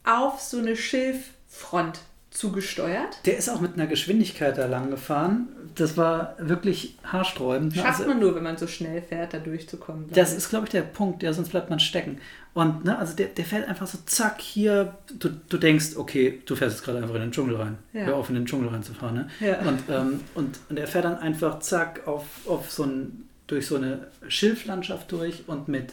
[0.04, 3.18] auf so eine Schilffront zugesteuert.
[3.26, 5.48] Der ist auch mit einer Geschwindigkeit da lang gefahren.
[5.76, 7.74] Das war wirklich haarsträubend.
[7.74, 10.10] Schafft Also- man nur, wenn man so schnell fährt, da durchzukommen.
[10.12, 12.18] Das ist, glaube ich, der Punkt, ja, sonst bleibt man stecken.
[12.54, 14.96] Und ne, also der, der fährt einfach so zack hier.
[15.18, 17.78] Du, du denkst, okay, du fährst jetzt gerade einfach in den Dschungel rein.
[17.92, 18.02] Ja.
[18.06, 19.16] Hör auf, in den Dschungel reinzufahren.
[19.16, 19.28] Ne?
[19.40, 19.58] Ja.
[19.60, 23.76] Und, ähm, und, und er fährt dann einfach zack auf, auf so ein, durch so
[23.76, 25.92] eine Schilflandschaft durch und mit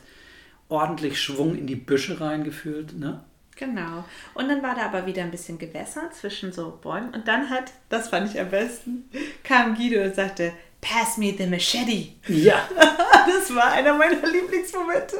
[0.70, 2.98] ordentlich Schwung in die Büsche reingefühlt.
[2.98, 3.22] Ne?
[3.56, 4.06] Genau.
[4.36, 7.14] Und dann war da aber wieder ein bisschen Gewässer zwischen so Bäumen.
[7.14, 9.10] Und dann hat, das fand ich am besten,
[9.44, 12.10] kam Guido und sagte, Pass me the machete.
[12.28, 12.68] Ja.
[13.28, 15.16] Das war einer meiner Lieblingsmomente.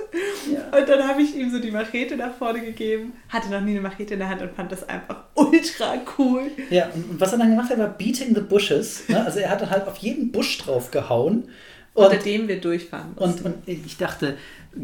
[0.52, 0.78] Ja.
[0.78, 3.14] Und dann habe ich ihm so die Machete nach vorne gegeben.
[3.30, 6.50] Hatte noch nie eine Machete in der Hand und fand das einfach ultra cool.
[6.72, 9.08] Ja, und, was er dann gemacht hat, war Beating the Bushes.
[9.08, 9.24] Ne?
[9.24, 11.48] Also er hat halt auf jeden Busch drauf gehauen.
[11.94, 13.46] Unter dem wir durchfahren mussten.
[13.46, 14.38] Und, und ich dachte,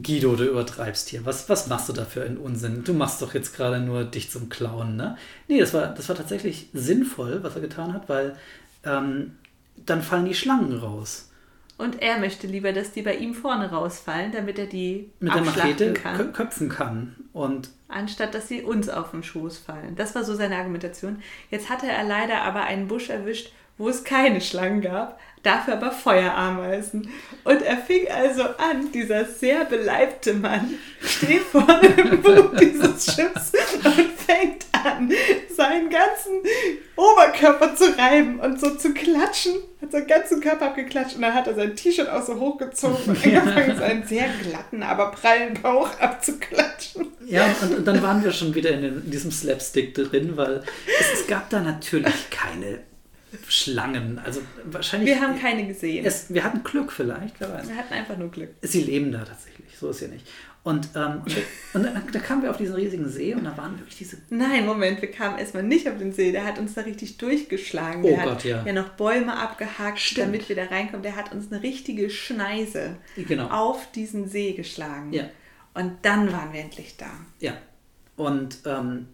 [0.04, 1.26] Guido, du übertreibst hier.
[1.26, 2.84] Was, was machst du da für einen Unsinn?
[2.84, 5.18] Du machst doch jetzt gerade nur dich zum Clown, ne?
[5.48, 8.36] Nee, das war, das war tatsächlich sinnvoll, was er getan hat, weil
[8.86, 9.38] ähm,
[9.86, 11.30] dann fallen die Schlangen raus.
[11.78, 15.44] Und er möchte lieber, dass die bei ihm vorne rausfallen, damit er die Mit der
[15.44, 16.20] Machete kann.
[16.20, 17.16] kö- köpfen kann.
[17.34, 19.96] Und anstatt dass sie uns auf den Schoß fallen.
[19.96, 21.22] Das war so seine Argumentation.
[21.52, 25.92] Jetzt hatte er leider aber einen Busch erwischt, wo es keine Schlangen gab, dafür aber
[25.92, 27.10] Feuerameisen.
[27.44, 33.52] Und er fing also an, dieser sehr beleibte Mann steht vorne im Bug dieses Schiffs
[33.84, 35.12] und fängt an,
[35.56, 36.42] seinen ganzen
[36.96, 41.48] Oberkörper zu reiben und so zu klatschen, hat unseren ganzen Körper abgeklatscht und dann hat
[41.48, 47.08] er sein T-Shirt auch so hochgezogen und angefangen, seinen sehr glatten, aber prallen Bauch abzuklatschen.
[47.26, 50.63] Ja, und, und dann waren wir schon wieder in, den, in diesem Slapstick drin, weil
[51.00, 52.80] es, es gab da natürlich keine
[53.48, 54.20] Schlangen.
[54.20, 55.10] Also wahrscheinlich.
[55.10, 56.06] Wir haben keine gesehen.
[56.06, 57.70] Es, wir hatten Glück vielleicht, wer weiß.
[57.70, 58.50] Wir hatten einfach nur Glück.
[58.62, 60.28] Sie leben da tatsächlich, so ist ja nicht.
[60.64, 61.22] Und, ähm,
[61.74, 64.18] und, und da, kamen wir auf diesen riesigen See und da waren wirklich diese.
[64.30, 66.34] Nein, Moment, wir kamen erstmal nicht auf den See.
[66.34, 68.04] Der hat uns da richtig durchgeschlagen.
[68.04, 68.66] Oh der Gott, hat ja.
[68.66, 70.28] ja noch Bäume abgehakt, Stimmt.
[70.28, 71.04] damit wir da reinkommen.
[71.04, 73.48] Der hat uns eine richtige Schneise Genau.
[73.48, 75.14] auf diesen See geschlagen.
[75.14, 75.30] Ja.
[75.74, 77.12] Und dann waren wir endlich da.
[77.40, 77.54] Ja.
[78.18, 79.08] Und ähm,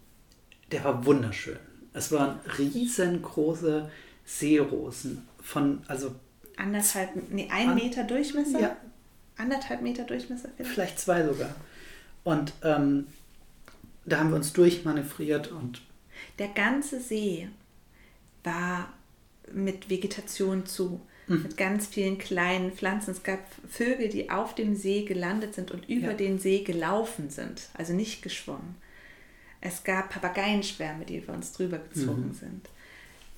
[0.71, 1.59] der war wunderschön.
[1.93, 3.91] Es waren riesengroße
[4.25, 6.15] Seerosen von, also
[6.55, 8.59] Anderthalb, nee, ein An- Meter Durchmesser?
[8.59, 8.77] Ja.
[9.37, 10.73] Anderthalb Meter Durchmesser vielleicht?
[10.73, 11.55] vielleicht zwei sogar.
[12.23, 13.07] Und ähm,
[14.05, 15.81] da haben wir uns durchmanövriert und
[16.39, 17.47] Der ganze See
[18.43, 18.93] war
[19.51, 21.43] mit Vegetation zu, Mhm.
[21.43, 23.11] mit ganz vielen kleinen Pflanzen.
[23.11, 26.13] Es gab Vögel, die auf dem See gelandet sind und über Ja.
[26.13, 28.75] den See gelaufen sind, also nicht geschwommen.
[29.61, 32.33] Es gab Papageienschwärme, die über uns drüber gezogen Mhm.
[32.33, 32.69] sind.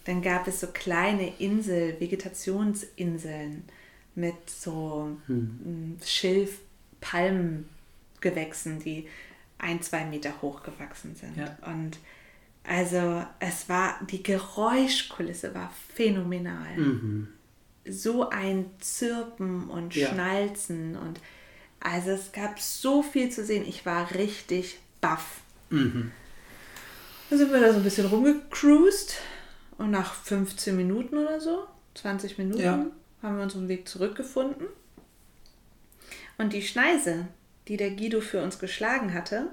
[0.06, 3.64] Dann gab es so kleine Insel, Vegetationsinseln
[4.16, 5.36] mit so Mhm.
[5.98, 6.60] mm, Schilf,
[7.02, 9.08] Palmgewächsen, die
[9.58, 11.38] ein, zwei Meter hoch gewachsen sind.
[11.38, 11.58] Ja.
[11.66, 11.98] Und
[12.64, 16.78] also es war, die Geräuschkulisse war phänomenal.
[16.78, 17.28] mhm.
[17.88, 20.10] So ein Zirpen und Ja.
[20.10, 21.20] Schnalzen und
[21.80, 23.64] also es gab so viel zu sehen.
[23.68, 25.42] Ich war richtig baff.
[25.70, 26.12] Mhm.
[27.30, 29.18] Dann sind wir da so ein bisschen rumgecruised
[29.78, 32.86] und nach 15 Minuten oder so, 20 Minuten, Ja.
[33.22, 34.68] haben wir unseren Weg zurückgefunden.
[36.38, 37.28] Und die Schneise,
[37.68, 39.48] die der Guido für uns geschlagen hatte,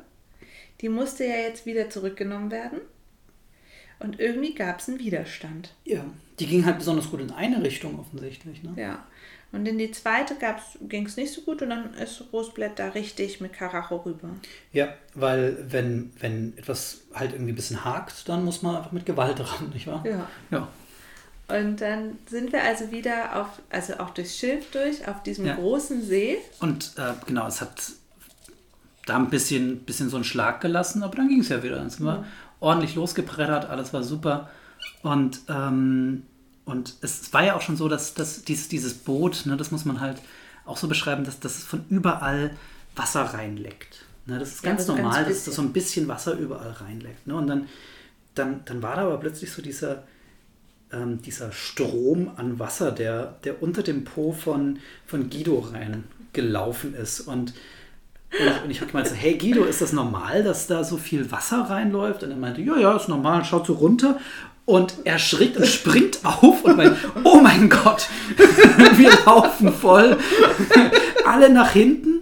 [0.81, 2.81] die musste ja jetzt wieder zurückgenommen werden.
[4.01, 5.75] Und irgendwie gab es einen Widerstand.
[5.85, 6.05] ja,
[6.41, 8.63] die ging halt besonders gut in eine Richtung offensichtlich.
[8.65, 8.73] Ne?
[8.77, 9.07] Ja.
[9.53, 10.35] Und in die zweite
[10.88, 14.31] ging es nicht so gut und dann ist Rosblätt da richtig mit Karacho rüber.
[14.73, 19.05] Ja, weil wenn, wenn etwas halt irgendwie ein bisschen hakt, dann muss man einfach mit
[19.05, 20.03] Gewalt ran, nicht wahr?
[20.07, 20.27] Ja.
[20.51, 20.69] Ja.
[21.49, 25.55] Und dann sind wir also wieder auf, also auch durchs Schilf durch, auf diesem Ja.
[25.57, 26.38] großen See.
[26.61, 27.93] Und äh, genau, es hat
[29.05, 31.77] da ein bisschen, bisschen so einen Schlag gelassen, aber dann ging es ja wieder.
[31.77, 32.25] Dann sind wir
[32.61, 34.49] ordentlich losgebrettert, alles war super.
[35.03, 36.23] Und, ähm,
[36.64, 39.85] und es war ja auch schon so, dass, dass dieses, dieses Boot, ne, das muss
[39.85, 40.22] man halt
[40.64, 42.57] auch so beschreiben, dass, dass es von überall
[42.94, 44.05] Wasser reinleckt.
[44.27, 46.35] Ne, das ist Ja, ganz aber so ganz normal, dass das so ein bisschen Wasser
[46.35, 47.27] überall reinleckt.
[47.27, 47.35] Ne?
[47.35, 47.68] Und dann,
[48.35, 50.05] dann, dann war da aber plötzlich so dieser,
[50.92, 57.20] ähm, dieser Strom an Wasser, der, der unter dem Po von, von Guido reingelaufen ist.
[57.20, 57.55] Und,
[58.38, 61.31] und, und ich habe gemeint, so, hey Guido, ist das normal, dass da so viel
[61.31, 62.22] Wasser reinläuft?
[62.22, 64.20] Und er meinte, ja, ja, ist normal, schaut so runter.
[64.64, 68.07] Und er schrickt und springt auf und meint, oh mein Gott,
[68.96, 70.16] wir laufen voll.
[71.27, 72.20] alle nach hinten.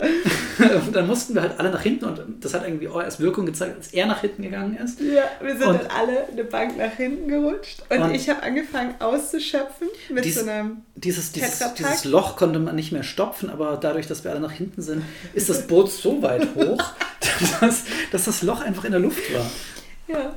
[0.87, 3.44] Und dann mussten wir halt alle nach hinten und das hat irgendwie auch erst Wirkung
[3.46, 5.00] gezeigt, als er nach hinten gegangen ist.
[5.00, 8.42] Ja, wir sind Und- dann alle eine Bank nach hinten gerutscht und, Und- ich habe
[8.42, 10.79] angefangen auszuschöpfen mit Dies- so einem.
[10.96, 14.53] Dieses, dieses, dieses Loch konnte man nicht mehr stopfen, aber dadurch, dass wir alle nach
[14.53, 15.03] hinten sind,
[15.35, 16.83] ist das Boot so weit hoch,
[17.61, 19.46] dass, dass das Loch einfach in der Luft war.
[20.09, 20.35] Ja.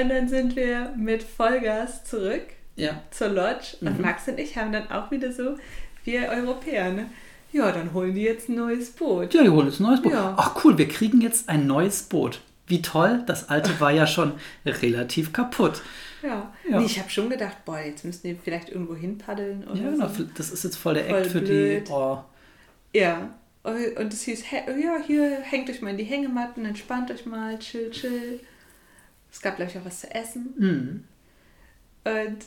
[0.00, 2.42] Und dann sind wir mit Vollgas zurück
[2.76, 3.02] Ja.
[3.10, 5.56] zur Lodge und Max und ich haben dann auch wieder so,
[6.04, 7.06] wir Europäer, ne?
[7.52, 9.32] Ja, dann holen die jetzt ein neues Boot.
[9.32, 10.12] Ja, die holen jetzt ein neues Boot.
[10.12, 10.34] Ja.
[10.36, 12.40] Ach cool, wir kriegen jetzt ein neues Boot.
[12.66, 14.32] Wie toll, das alte war ja schon
[14.66, 15.82] relativ kaputt.
[16.22, 16.52] Ja.
[16.68, 16.78] Ja.
[16.80, 20.08] Nee, ich habe schon gedacht, boah, jetzt müssen die vielleicht irgendwo hinpaddeln oder Ja, genau,
[20.08, 20.24] so.
[20.36, 21.88] das ist jetzt voll der Voll Act für blöd.
[21.88, 21.92] die.
[21.92, 22.18] Oh,
[22.92, 23.28] Ja.
[23.62, 27.90] Und es hieß, ja, hier hängt euch mal in die Hängematten, entspannt euch mal, chill,
[27.90, 28.40] chill.
[29.34, 30.54] Es gab, glaube ich, auch was zu essen.
[30.56, 31.04] mhm.
[32.04, 32.44] Und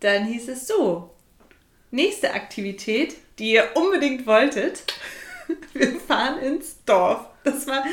[0.00, 1.10] dann hieß es so,
[1.90, 4.84] nächste Aktivität, die ihr unbedingt wolltet,
[5.74, 7.26] wir fahren ins Dorf.
[7.44, 7.84] Das war,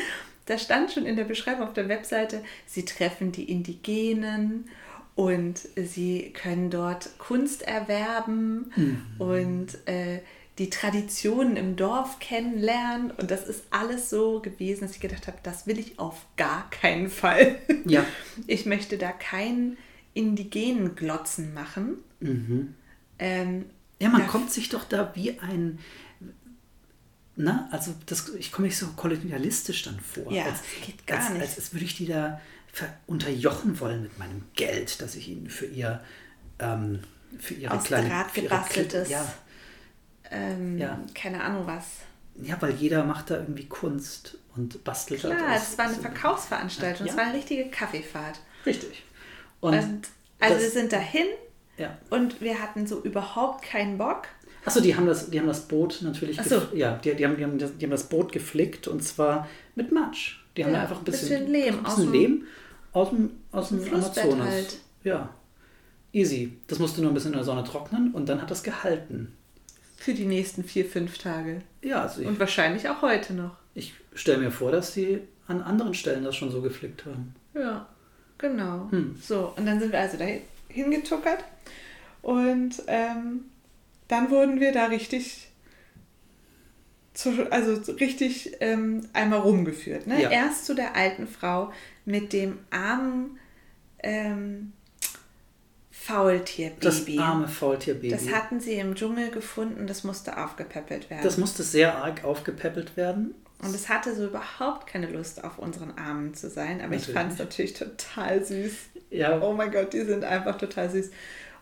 [0.46, 4.70] da stand schon in der Beschreibung auf der Webseite, sie treffen die Indigenen
[5.16, 8.72] und sie können dort Kunst erwerben
[9.18, 10.20] und äh,
[10.58, 13.10] die Traditionen im Dorf kennenlernen.
[13.10, 16.70] Und das ist alles so gewesen, dass ich gedacht habe, das will ich auf gar
[16.70, 17.58] keinen Fall.
[17.84, 18.04] Ja.
[18.46, 19.76] Ich möchte da keinen
[20.12, 21.98] indigenen Glotzen machen.
[22.20, 22.74] Mhm.
[23.18, 23.66] Ähm,
[24.00, 25.78] Ja, man kommt sich doch da wie ein.
[27.36, 30.32] Na, also das, ich komme mich so kolonialistisch dann vor.
[30.32, 31.42] Ja, als, das geht gar als, nicht.
[31.42, 32.40] Als, als würde ich die da
[33.06, 36.00] unterjochen wollen mit meinem Geld, das ich ihnen für ihr
[36.58, 37.00] ähm,
[37.38, 39.08] für ihre Aus kleine Draht gebasteltes.
[39.10, 39.32] Ja,
[40.30, 40.98] ähm, Ja.
[41.14, 41.84] keine Ahnung was.
[42.42, 45.68] ja, weil jeder macht da irgendwie Kunst und bastelt Klar, draus.
[45.72, 47.18] es war eine Verkaufsveranstaltung, es Ja.
[47.18, 48.40] war eine richtige Kaffeefahrt.
[48.66, 49.04] Richtig.
[49.60, 50.08] Und, Und
[50.40, 51.26] also wir sind dahin,
[51.76, 51.98] Ja.
[52.10, 54.28] Und wir hatten so überhaupt keinen Bock.
[54.64, 56.62] Achso, die haben das, die haben das Boot natürlich, so.
[56.72, 59.90] ja, die, die, haben, die, haben das, die haben das Boot geflickt und zwar mit
[59.92, 60.36] Matsch.
[60.56, 62.44] Die haben Ja, da einfach ein bisschen, bisschen Lehm ein aus bisschen dem- Lehm
[62.92, 64.48] aus dem, aus dem Flussbett Amazonas.
[64.54, 64.78] halt.
[65.02, 65.34] Ja,
[66.12, 66.56] easy.
[66.68, 69.36] Das musste nur ein bisschen in der Sonne trocknen und dann hat das gehalten.
[70.04, 71.62] Für die nächsten vier, fünf Tage.
[71.80, 73.56] Ja, also ich, Und wahrscheinlich auch heute noch.
[73.74, 77.34] ich stelle mir vor, dass die an anderen Stellen das schon so geflickt haben.
[77.54, 77.88] Ja,
[78.36, 78.88] genau.
[78.90, 79.16] Hm.
[79.18, 80.26] So, und dann sind wir also da
[80.68, 81.42] hingetuckert.
[82.20, 83.46] Und ähm,
[84.06, 85.48] dann wurden wir da richtig,
[87.14, 90.06] zu, also so richtig ähm, einmal rumgeführt.
[90.06, 90.20] Ne?
[90.20, 90.30] Ja.
[90.30, 91.72] Erst zu der alten Frau
[92.04, 93.38] mit dem armen
[94.02, 94.74] ähm,
[96.06, 96.80] Faultierbaby.
[97.16, 98.08] Das arme Faultierbaby.
[98.10, 101.22] Das hatten sie im Dschungel gefunden, das musste aufgepäppelt werden.
[101.24, 103.34] Das musste sehr arg aufgepäppelt werden.
[103.62, 106.82] Und es hatte so überhaupt keine Lust, auf unseren Armen zu sein.
[106.82, 108.72] Aber ich Natürlich fand es natürlich total süß.
[109.10, 111.10] Ja, Oh mein Gott, die sind einfach total süß.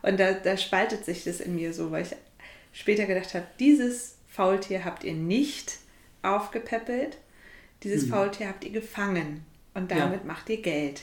[0.02, 2.16] Und da, da spaltet sich das in mir so, weil ich
[2.72, 5.76] später gedacht habe, dieses Faultier habt ihr nicht
[6.22, 7.18] aufgepäppelt,
[7.84, 9.96] dieses Faultier habt ihr gefangen und Mhm.
[9.96, 10.04] Ja.
[10.06, 11.02] damit macht ihr Geld.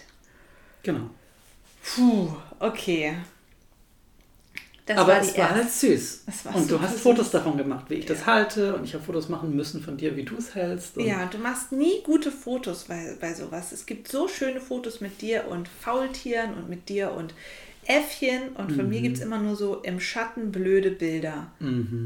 [0.84, 1.10] genau.
[1.84, 3.15] Puh, okay.
[4.86, 6.24] Das Aber war es war halt süß.
[6.46, 7.02] War und du hast süß.
[7.02, 8.76] Fotos davon gemacht, wie ich das halte.
[8.76, 10.98] Und ich habe Fotos machen müssen von dir, wie du es hältst.
[10.98, 13.72] Ja, du machst nie gute Fotos bei, bei sowas.
[13.72, 17.36] Es gibt so schöne Fotos mit dir und Faultieren und mit dir und
[17.86, 18.50] Äffchen.
[18.56, 21.52] Und von mir gibt es immer nur so im Schatten blöde Bilder.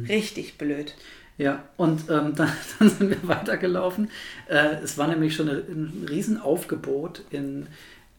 [0.09, 0.93] Richtig blöd.
[1.37, 4.09] Ja, und ähm, dann, dann sind wir weitergelaufen.
[4.49, 7.67] Äh, es war nämlich schon ein, ein Riesenaufgebot in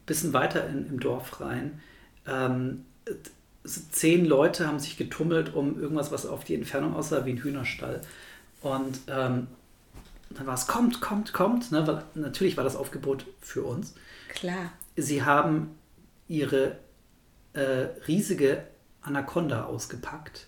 [0.07, 1.81] bisschen weiter in, im Dorf rein.
[2.27, 2.85] Ähm,
[3.64, 8.01] zehn Leute haben sich getummelt um irgendwas, was auf die Entfernung aussah wie ein Hühnerstall.
[8.61, 9.47] Und ähm,
[10.31, 11.73] dann war es, kommt, kommt, kommt.
[11.73, 11.87] Ne?
[11.87, 13.95] Weil, natürlich war das Aufgebot für uns.
[14.29, 14.73] Klar.
[14.97, 15.71] Sie haben
[16.29, 16.79] ihre
[17.53, 18.64] äh, riesige
[19.03, 20.47] Anaconda ausgepackt,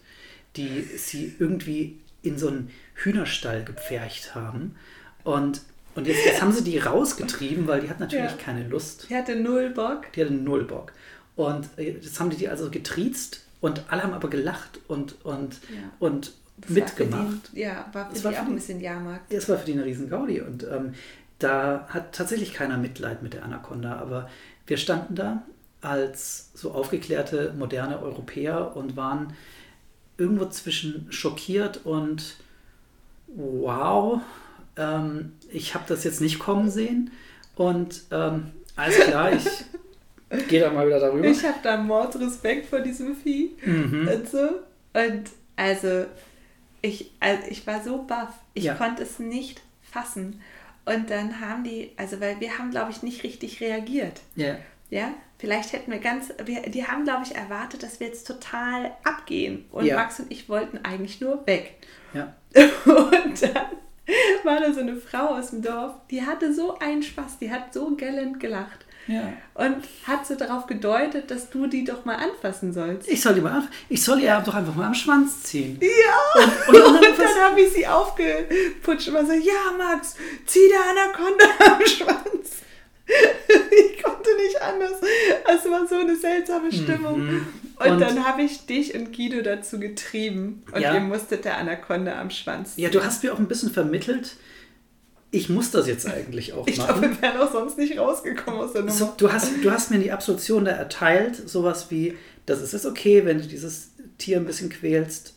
[0.56, 4.76] die sie irgendwie in so einen Hühnerstall gepfercht haben.
[5.24, 5.62] Und,
[5.96, 8.36] und jetzt, jetzt haben sie die rausgetrieben, weil die hat natürlich Ja.
[8.36, 9.06] keine Lust.
[9.08, 10.12] Ich hatte null Bock.
[10.14, 10.92] Die hatte null Bock.
[11.34, 15.54] Und äh, jetzt haben die die also getriezt und alle haben aber gelacht und, und,
[15.70, 15.90] Ja.
[15.98, 17.50] und Das war mitgemacht.
[17.54, 19.32] Die, ja, war für Das die war für auch die- ein bisschen Jahrmarkt.
[19.32, 20.94] Es war für die eine riesen Gaudi und ähm,
[21.38, 24.30] da hat tatsächlich keiner Mitleid mit der Anaconda, aber
[24.66, 25.42] wir standen da
[25.82, 29.34] als so aufgeklärte, moderne Europäer und waren
[30.18, 32.36] irgendwo zwischen schockiert und
[33.28, 34.20] wow,
[34.76, 37.10] ähm, ich habe das jetzt nicht kommen sehen
[37.56, 39.46] und ähm, alles klar, ich
[40.48, 41.26] gehe da mal wieder darüber.
[41.26, 43.56] Ich habe da Mordrespekt vor diesem Vieh.
[43.64, 44.08] Mhm.
[44.08, 44.48] Und so.
[44.92, 45.24] Und
[45.56, 46.04] also
[46.82, 48.32] ich, also ich war so baff.
[48.54, 48.74] Ich Ja.
[48.74, 50.40] konnte es nicht fassen.
[50.84, 54.20] Und dann haben die, also weil wir haben, glaube ich, nicht richtig reagiert.
[54.36, 54.56] Ja,
[54.90, 58.92] Ja, vielleicht hätten wir ganz, wir, die haben, glaube ich, erwartet, dass wir jetzt total
[59.04, 59.64] abgehen.
[59.72, 59.96] Und Ja.
[59.96, 61.74] Max und ich wollten eigentlich nur weg.
[62.14, 62.34] ja.
[62.84, 63.66] Und dann
[64.44, 67.72] war da so eine Frau aus dem Dorf, die hatte so einen Spaß, die hat
[67.72, 68.86] so gellend gelacht.
[69.08, 69.32] Ja.
[69.54, 73.08] Und hat so darauf gedeutet, dass du die doch mal anfassen sollst.
[73.08, 75.78] Ich soll die mal, ich soll ihr doch einfach mal am Schwanz ziehen.
[75.80, 76.42] Ja!
[76.68, 81.86] Und, dann habe ich sie aufgeputscht und war so, ja Max, zieh der Anaconda am
[81.86, 82.65] Schwanz.
[83.48, 84.92] Ich konnte nicht anders.
[85.44, 87.14] Es war so eine seltsame Stimmung.
[87.14, 87.46] Und, Mhm.
[87.78, 90.62] Und- dann habe ich dich und Guido dazu getrieben.
[90.72, 90.94] Und Ja.
[90.94, 94.36] ihr musstet der Anaconda am Schwanz Ja, du hast mir auch ein bisschen vermittelt,
[95.30, 97.00] ich muss das jetzt eigentlich auch Ich machen.
[97.00, 98.92] glaube, wir wären auch sonst nicht rausgekommen aus der Nummer.
[98.94, 102.16] So, du, hast, du hast mir die Absolution da erteilt, sowas wie,
[102.46, 105.34] das ist es okay, wenn du dieses Tier ein bisschen quälst.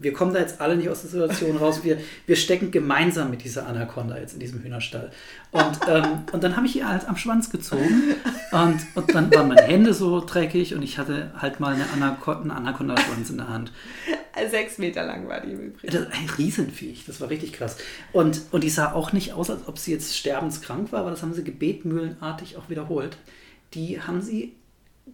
[0.00, 1.84] Wir kommen da jetzt alle nicht aus der Situation raus.
[1.84, 5.10] Wir, wir stecken gemeinsam mit dieser Anaconda jetzt in diesem Hühnerstall.
[5.50, 8.14] Und, ähm, und dann habe ich ihr halt am Schwanz gezogen.
[8.50, 12.40] Und, und dann waren meine Hände so dreckig und ich hatte halt mal eine Anaconda,
[12.40, 13.72] einen Anaconda-Schwanz in der Hand.
[14.50, 15.92] Sechs Meter lang war die im Übrigen.
[15.92, 17.76] Das, ein Riesenviech, das war richtig krass.
[18.12, 21.22] Und, und die sah auch nicht aus, als ob sie jetzt sterbenskrank war, aber das
[21.22, 23.18] haben sie gebetmühlenartig auch wiederholt.
[23.74, 24.54] Die haben sie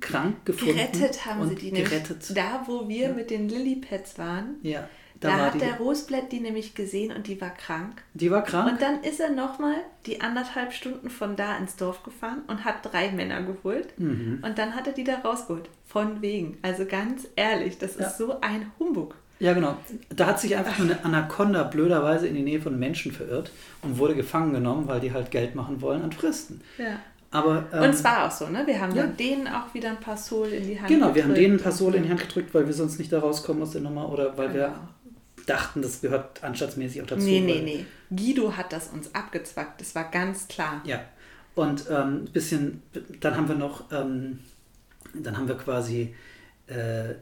[0.01, 0.75] krank gefunden.
[0.77, 2.09] Gerettet haben sie die gerettet.
[2.31, 2.35] nämlich.
[2.35, 4.89] Da, wo wir mit den Lilypads waren, Ja,
[5.21, 8.03] da, da, war hat der Rosblatt die nämlich gesehen und die war krank.
[8.15, 8.71] die war krank.
[8.73, 12.77] Und dann ist er nochmal die anderthalb Stunden von da ins Dorf gefahren und hat
[12.83, 13.99] drei Männer geholt.
[13.99, 14.41] Mhm.
[14.45, 15.69] Und dann hat er die da rausgeholt.
[15.87, 16.59] Von wegen.
[16.63, 18.07] Also ganz ehrlich, das Ja.
[18.07, 19.15] ist so ein Humbug.
[19.39, 19.77] ja, genau.
[20.11, 23.51] Da hat sich einfach eine Anaconda blöderweise in die Nähe von Menschen verirrt
[23.83, 26.61] und wurde gefangen genommen, weil die halt Geld machen wollen an Touristen.
[26.79, 26.99] Ja.
[27.31, 28.63] Aber, ähm, Und es war auch so, ne?
[28.67, 29.07] Wir haben ja.
[29.07, 31.39] denen auch wieder ein paar Sol in die Hand Genau, wir haben gedrückt.
[31.39, 33.73] denen ein paar Sohle in die Hand gedrückt, weil wir sonst nicht da rauskommen aus
[33.73, 34.89] der Nummer oder weil wir Genau.
[35.47, 37.23] dachten, das gehört anstandsmäßig auch dazu.
[37.25, 37.87] Nee, nee, nee.
[38.17, 39.81] Guido hat das uns abgezwackt.
[39.81, 40.81] Das war ganz klar.
[40.85, 41.01] Ja,
[41.55, 42.83] und ähm, ein bisschen,
[43.21, 44.39] dann haben wir noch, ähm,
[45.15, 46.15] dann haben wir quasi
[46.69, 47.15] äh,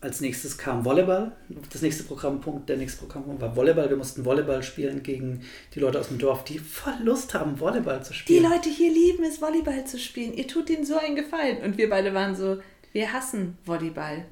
[0.00, 1.32] als nächstes kam Volleyball.
[1.72, 3.90] Das nächste Programmpunkt, der nächste Programmpunkt war Volleyball.
[3.90, 5.42] Wir mussten Volleyball spielen gegen
[5.74, 8.44] die Leute aus dem Dorf, die voll Lust haben, Volleyball zu Die spielen.
[8.44, 10.34] Leute hier lieben es, Volleyball zu spielen.
[10.34, 11.62] Ihr tut ihnen so einen Gefallen.
[11.62, 12.58] Und wir beide waren so,
[12.92, 14.24] wir hassen Volleyball.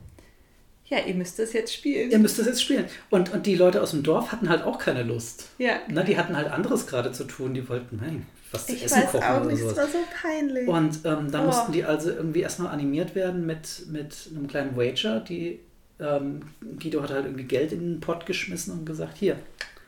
[0.89, 2.13] Ja, ihr müsst das jetzt spielen.
[2.13, 2.85] Ihr müsst das jetzt spielen.
[3.11, 5.49] Und, und die Leute aus dem Dorf hatten halt auch keine Lust.
[5.59, 5.81] Ja.
[5.89, 7.55] Na, die hatten halt anderes gerade zu tun.
[7.55, 8.21] Die wollten, hey,
[8.53, 9.77] was zu Ich essen weiß kochen auch oder nicht, sowas.
[9.77, 10.69] war so peinlich.
[10.69, 11.47] Und ähm, dann Oh.
[11.47, 15.21] mussten die also irgendwie erstmal animiert werden mit, mit einem kleinen Wager.
[15.21, 15.61] Die,
[15.99, 16.43] ähm,
[16.79, 19.39] Guido hat halt irgendwie Geld in den Pott geschmissen und gesagt, hier,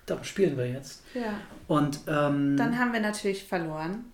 [0.06, 1.02] darum spielen wir jetzt.
[1.14, 1.40] ja.
[1.66, 4.04] Und ähm, Dann haben wir natürlich verloren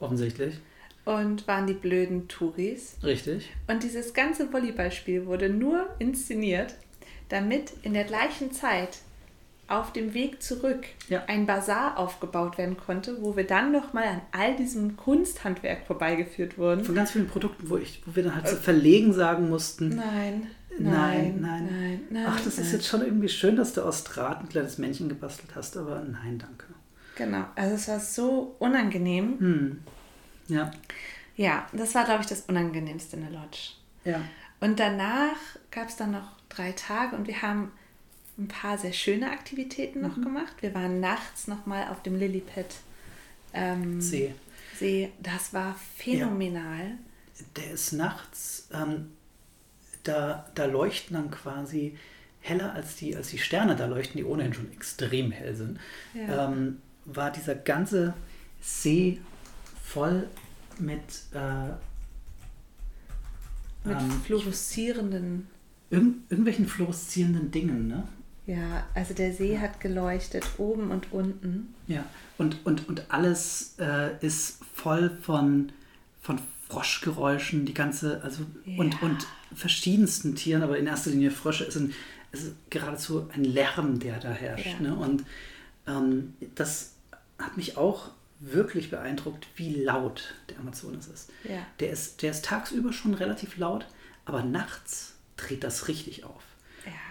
[0.00, 0.58] offensichtlich,
[1.04, 2.96] und waren die blöden Touris.
[3.02, 3.50] richtig.
[3.68, 6.74] Und dieses ganze Volleyballspiel wurde nur inszeniert,
[7.28, 8.98] damit in der gleichen Zeit
[9.68, 11.24] auf dem Weg zurück Ja.
[11.26, 16.84] ein Bazar aufgebaut werden konnte, wo wir dann nochmal an all diesem Kunsthandwerk vorbeigeführt wurden.
[16.84, 20.48] Von ganz vielen Produkten, wo, ich, wo wir dann halt so verlegen sagen mussten, Nein,
[20.80, 21.68] Nein, nein, nein.
[21.70, 22.26] nein, nein.
[22.28, 22.72] ach, das ist nein.
[22.74, 26.38] jetzt schon irgendwie schön, dass du aus Draht ein kleines Männchen gebastelt hast, aber nein,
[26.38, 26.66] danke.
[27.16, 29.38] Genau, also es war so unangenehm.
[29.40, 29.78] Hm.
[30.48, 30.70] Ja,
[31.36, 33.70] Ja, das war, glaube ich, das Unangenehmste in der Lodge.
[34.04, 34.20] ja.
[34.60, 35.36] Und danach
[35.70, 37.70] gab es dann noch drei Tage und wir haben
[38.38, 40.54] ein paar sehr schöne Aktivitäten noch gemacht.
[40.60, 42.66] Wir waren nachts nochmal auf dem Lillipad
[43.52, 44.34] ähm, See.
[44.78, 45.10] See.
[45.20, 46.92] Das war phänomenal.
[47.56, 49.12] Der ist nachts, ähm,
[50.04, 51.96] da, da leuchten dann quasi
[52.40, 55.78] heller als die, als die Sterne, da leuchten die ohnehin schon extrem hell sind,
[56.14, 56.48] Ja.
[56.50, 58.14] ähm, war dieser ganze
[58.60, 59.18] See
[59.82, 60.28] voll
[60.78, 61.00] mit,
[61.34, 61.68] äh,
[63.88, 65.48] Mit ähm, fluoreszierenden.
[65.90, 68.06] irgend, irgendwelchen fluoreszierenden Dingen, ne?
[68.48, 71.74] Ja, also der See hat geleuchtet, oben und unten.
[71.86, 72.02] Ja,
[72.38, 75.70] und, und, und alles äh, ist voll von,
[76.22, 78.44] von Froschgeräuschen, die ganze, also
[78.78, 79.00] und, Ja.
[79.02, 81.64] und verschiedensten Tieren, aber in erster Linie Frösche.
[81.64, 81.94] Es, sind,
[82.32, 84.80] es ist geradezu ein Lärm, der da herrscht.
[84.80, 84.80] Ja.
[84.80, 84.94] Ne?
[84.96, 85.24] Und
[85.86, 86.92] ähm, das
[87.38, 91.30] hat mich auch wirklich beeindruckt, wie laut der Amazonas ist.
[91.44, 91.58] Ja.
[91.80, 92.22] Der ist.
[92.22, 93.86] Der ist tagsüber schon relativ laut,
[94.24, 96.42] aber nachts dreht das richtig auf.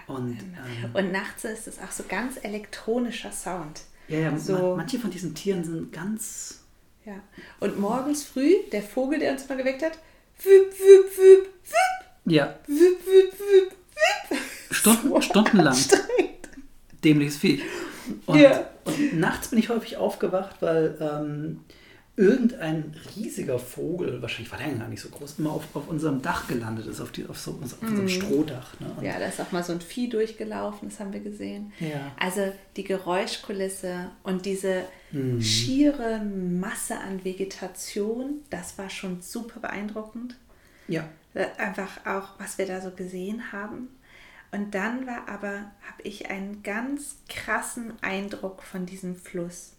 [0.08, 3.82] Und, ähm, und nachts ist es auch so ganz elektronischer Sound.
[4.08, 4.54] Ja, ja, So.
[4.54, 6.62] ma- manche von diesen Tieren sind ganz
[7.06, 7.16] Ja.
[7.60, 9.94] Und morgens früh, der Vogel, der uns mal geweckt hat,
[10.44, 11.50] wüp, wüp, wüp,
[12.26, 13.72] Ja, wüp, wüp, wüp,
[14.30, 14.40] wüp.
[14.72, 15.68] Stunden, stundenlang.
[15.74, 16.50] Anstrengend.
[17.04, 17.62] Dämliches Viech.
[18.26, 18.70] Und, Ja.
[18.86, 21.62] und nachts bin ich häufig aufgewacht, weil ähm,
[22.18, 26.48] irgendein riesiger Vogel, wahrscheinlich war der gar nicht so groß, immer auf, auf unserem Dach
[26.48, 28.80] gelandet ist, auf, die, auf, so, auf unserem Strohdach.
[28.80, 28.92] Ne?
[29.00, 29.06] Mhm.
[29.06, 31.72] Ja, da ist auch mal so ein Vieh durchgelaufen, das haben wir gesehen.
[31.80, 32.12] Ja.
[32.20, 35.42] Also die Geräuschkulisse und diese Mhm.
[35.42, 40.36] schiere Masse an Vegetation, das war schon super beeindruckend.
[40.90, 41.08] ja.
[41.34, 43.88] Äh, Einfach auch, was wir da so gesehen haben.
[44.52, 45.54] Und dann war aber,
[45.88, 49.74] habe ich einen ganz krassen Eindruck von diesem Fluss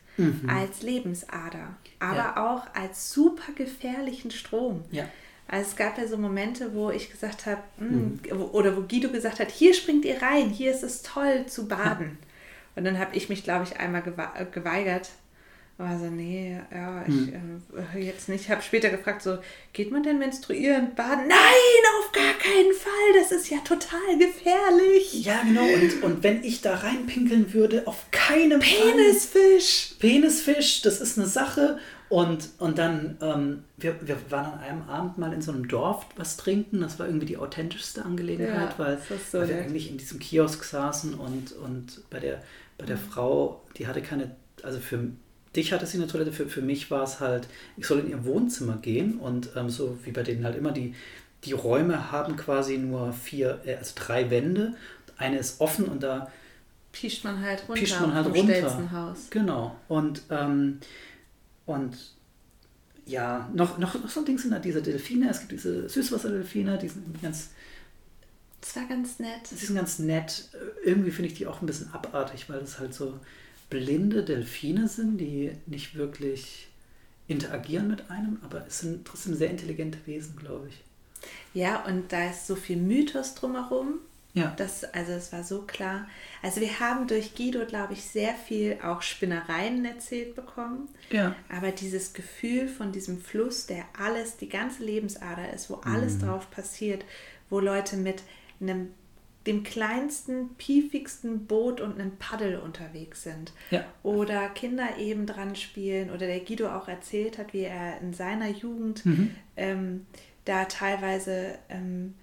[0.49, 2.53] als Lebensader, aber Ja.
[2.55, 4.85] auch als super gefährlichen Strom.
[4.91, 5.05] Ja.
[5.47, 7.63] Also es gab ja so Momente, wo ich gesagt habe,
[8.33, 11.69] wo- oder wo Guido gesagt hat, hier springt ihr rein, hier ist es toll zu
[11.69, 12.19] baden.
[12.77, 14.03] Und dann habe ich mich, glaube ich, einmal
[14.37, 15.11] äh, geweigert.
[15.79, 17.33] War so, nee, ja, ich
[17.95, 18.47] äh, jetzt nicht.
[18.47, 19.39] Ich habe später gefragt, so,
[19.73, 21.29] geht man denn menstruierend baden?
[21.29, 25.25] Nein, auf gar keinen Fall, das ist ja total gefährlich.
[25.25, 25.63] Ja, genau.
[25.63, 29.91] Und, und wenn ich da reinpinkeln würde, auf keinem Penisfisch.
[29.91, 30.11] Fall.
[30.11, 31.79] Penisfisch, das ist eine Sache.
[32.09, 36.07] Und, und dann, ähm, wir, wir waren an einem Abend mal in so einem Dorf
[36.17, 36.81] was trinken.
[36.81, 38.99] Das war irgendwie die authentischste Angelegenheit, Ja, weil,
[39.31, 42.43] so weil wir eigentlich in diesem Kiosk saßen und, und bei der,
[42.79, 45.13] bei der Frau, die hatte keine, also für
[45.57, 48.25] dich hatte sie eine Toilette, für, für mich war es halt, ich soll in ihr
[48.25, 50.95] Wohnzimmer gehen und ähm, so wie bei denen halt immer, die,
[51.45, 54.75] die Räume haben quasi nur vier, äh, also drei Wände.
[55.17, 56.31] Eine ist offen und da
[56.93, 59.17] Pischt man halt runter pischt man halt runter.
[59.31, 59.77] Genau.
[59.89, 60.79] Und, ähm,
[61.67, 61.97] und
[63.07, 65.31] ja, noch, noch, noch so ein Ding sind da diese Delfine.
[65.31, 67.51] Es gibt diese Süßwasserdelfine, die sind ganz,
[68.61, 69.51] Das war ganz nett.
[69.51, 70.49] die sind ganz nett.
[70.85, 73.19] Irgendwie finde ich die auch ein bisschen abartig, weil es halt so
[73.71, 76.69] blinde Delfine sind, die nicht wirklich
[77.27, 80.83] interagieren mit einem, aber es sind trotzdem sehr intelligente Wesen, glaube ich.
[81.53, 84.01] Ja, und da ist so viel Mythos drumherum.
[84.35, 84.55] Ja.
[84.57, 86.07] Das, also es war so klar.
[86.43, 90.89] Also wir haben durch Guido, glaube ich, sehr viel auch Spinnereien erzählt bekommen.
[91.11, 91.35] Ja.
[91.49, 96.21] Aber dieses Gefühl von diesem Fluss, der alles, die ganze Lebensader ist, wo alles Mhm.
[96.21, 97.05] drauf passiert,
[97.51, 98.23] wo Leute mit
[98.61, 98.91] einem
[99.49, 103.53] dem kleinsten, piefigsten Boot und einem Paddel unterwegs sind.
[103.73, 103.85] Ja.
[104.05, 106.11] Oder Kinder eben dran spielen.
[106.11, 109.31] Oder der Guido auch erzählt hat, wie er in seiner Jugend Mhm.
[109.57, 110.07] ähm,
[110.45, 112.15] da teilweise ähm,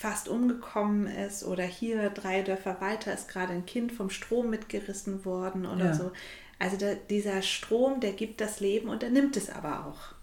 [0.00, 5.24] fast umgekommen ist oder hier drei Dörfer weiter ist gerade ein Kind vom Strom mitgerissen
[5.26, 5.94] worden oder Ja.
[5.94, 6.12] so.
[6.58, 10.14] Also der, dieser Strom, der gibt das Leben und er nimmt es aber auch.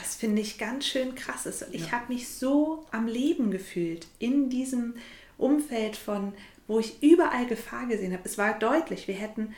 [0.00, 1.46] Das finde ich ganz schön krass.
[1.46, 4.94] Es- Ich habe mich so am Leben gefühlt in diesem
[5.38, 6.34] Umfeld von,
[6.66, 8.22] wo ich überall Gefahr gesehen habe.
[8.24, 9.54] Es war deutlich, wir hätten,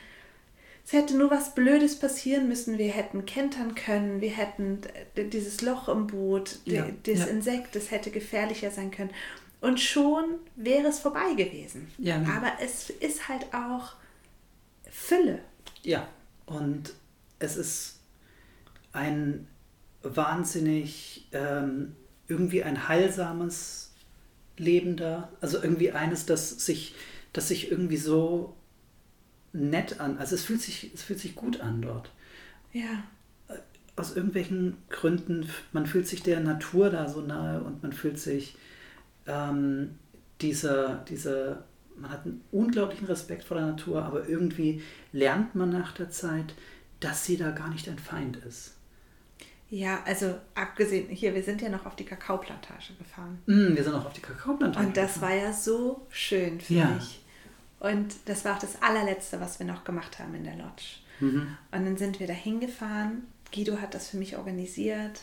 [0.85, 2.77] es hätte nur was Blödes passieren müssen.
[2.77, 4.81] Wir hätten kentern können, wir hätten
[5.15, 7.25] dieses Loch im Boot, Ja, das ja.
[7.25, 9.11] Insekt, das hätte gefährlicher sein können.
[9.59, 11.91] Und schon wäre es vorbei gewesen.
[11.97, 12.31] Ja, genau.
[12.31, 13.93] Aber es ist halt auch
[14.89, 15.39] Fülle.
[15.83, 16.07] Ja,
[16.45, 16.93] und
[17.39, 17.99] es ist
[18.93, 19.47] ein
[20.03, 21.95] wahnsinnig, ähm,
[22.27, 23.91] irgendwie ein heilsames
[24.57, 25.29] Leben da.
[25.41, 26.95] Also irgendwie eines, das sich,
[27.33, 28.55] das sich irgendwie so
[29.53, 32.11] nett an, also es fühlt sich, es fühlt sich gut an dort.
[32.71, 33.03] Ja.
[33.97, 38.55] Aus irgendwelchen Gründen, man fühlt sich der Natur da so nahe und man fühlt sich
[39.27, 39.99] ähm,
[40.39, 41.65] dieser, dieser,
[41.97, 44.81] man hat einen unglaublichen Respekt vor der Natur, aber irgendwie
[45.11, 46.55] lernt man nach der Zeit,
[47.01, 48.75] dass sie da gar nicht ein Feind ist.
[49.73, 53.39] Ja, also abgesehen, hier, wir sind ja noch auf die Kakaoplantage gefahren.
[53.45, 54.85] Mm, wir sind auch auf die Kakaoplantage.
[54.85, 55.31] Und das gefahren.
[55.31, 56.85] war ja so schön für Ja.
[56.89, 57.23] mich.
[57.79, 60.83] Und das war auch das allerletzte, was wir noch gemacht haben in der Lodge.
[61.21, 61.55] Mhm.
[61.71, 63.23] Und dann sind wir da hingefahren.
[63.53, 65.21] Guido hat das für mich organisiert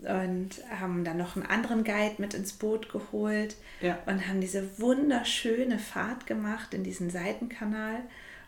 [0.00, 0.50] und
[0.80, 3.96] haben dann noch einen anderen Guide mit ins Boot geholt Ja.
[4.06, 8.00] und haben diese wunderschöne Fahrt gemacht in diesen Seitenkanal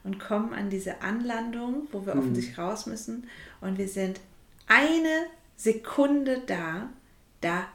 [0.02, 2.06] und kommen an diese Anlandung, wo Mhm.
[2.06, 3.28] wir offensichtlich raus müssen.
[3.60, 4.18] Und wir sind
[4.66, 6.88] eine Sekunde da,
[7.40, 7.66] da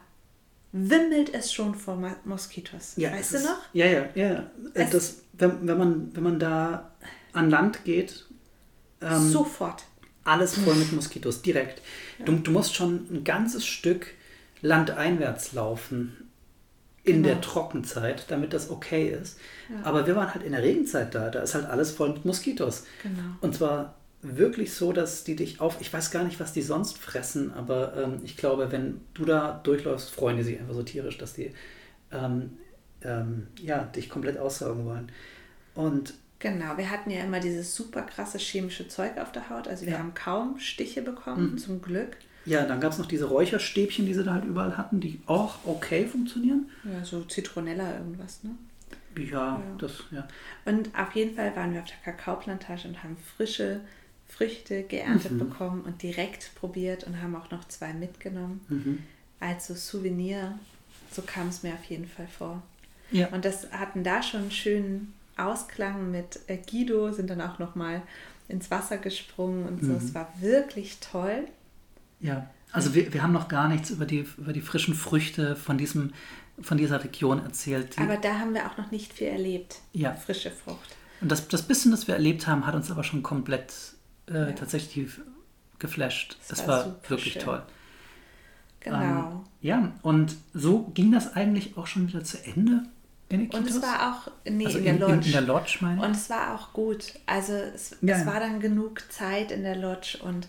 [0.72, 2.92] wimmelt es schon vor Moskitos.
[2.96, 3.58] Ja, weißt du ist, noch?
[3.72, 4.28] Ja, ja, ja.
[4.32, 4.50] ja.
[4.74, 6.90] Es- Das, wenn, wenn, man, wenn man da
[7.32, 8.26] an Land geht,
[9.00, 9.84] ähm, Sofort.
[10.24, 11.80] alles voll mit Moskitos, direkt.
[12.24, 14.08] Du, du musst schon ein ganzes Stück
[14.62, 16.28] landeinwärts laufen
[17.02, 17.28] in Genau.
[17.28, 19.38] der Trockenzeit, damit das okay ist.
[19.84, 22.84] Aber wir waren halt in der Regenzeit da, da ist halt alles voll mit Moskitos.
[23.02, 23.22] Genau.
[23.40, 26.98] Und zwar wirklich so, dass die dich auf, ich weiß gar nicht, was die sonst
[26.98, 31.16] fressen, aber ähm, ich glaube, wenn du da durchläufst, freuen die sich einfach so tierisch,
[31.18, 31.52] dass die
[32.12, 32.58] ähm,
[33.02, 35.10] ähm, ja, dich komplett aussaugen wollen.
[35.74, 39.68] Und Genau, wir hatten ja immer dieses super krasse chemische Zeug auf der Haut.
[39.68, 39.98] Also wir Ja.
[39.98, 42.16] haben kaum Stiche bekommen, zum Glück.
[42.46, 45.56] ja, dann gab es noch diese Räucherstäbchen, die sie da halt überall hatten, die auch
[45.66, 46.70] okay funktionieren.
[46.84, 48.52] Ja, so Zitronella irgendwas, ne?
[49.18, 50.26] Ja, das, ja.
[50.64, 53.80] Und auf jeden Fall waren wir auf der Kakaoplantage und haben frische
[54.30, 59.04] Früchte geerntet bekommen und direkt probiert und haben auch noch zwei mitgenommen.
[59.40, 60.58] Als so Souvenir,
[61.10, 62.62] so kam es mir auf jeden Fall vor.
[63.10, 63.28] Ja.
[63.28, 67.74] Und das hatten da schon einen schönen Ausklang mit äh, Guido, sind dann auch noch
[67.74, 68.02] mal
[68.48, 69.92] ins Wasser gesprungen und so.
[69.94, 71.46] Es war wirklich toll.
[72.20, 75.78] Ja, also wir, wir haben noch gar nichts über die, über die frischen Früchte von,
[75.78, 76.12] diesem,
[76.60, 77.98] von dieser Region erzählt.
[77.98, 79.80] Aber da haben wir auch noch nicht viel erlebt.
[79.92, 80.14] Ja.
[80.14, 80.96] Frische Frucht.
[81.20, 83.72] und das, das bisschen, das wir erlebt haben, hat uns aber schon komplett
[84.30, 85.10] äh, tatsächlich
[85.78, 86.38] geflasht.
[86.48, 87.42] Das Das war war, wirklich schön.
[87.42, 87.62] toll.
[88.80, 88.98] Genau.
[89.00, 92.84] Ähm, ja, und so ging das eigentlich auch schon wieder zu Ende
[93.28, 95.14] in und es war auch, nee, also in der in, Lodge.
[95.14, 96.06] in, in der Lodge, meine ich.
[96.06, 97.12] Und es war auch gut.
[97.26, 98.26] Also es, Ja, es ja.
[98.26, 100.48] war dann genug Zeit in der Lodge und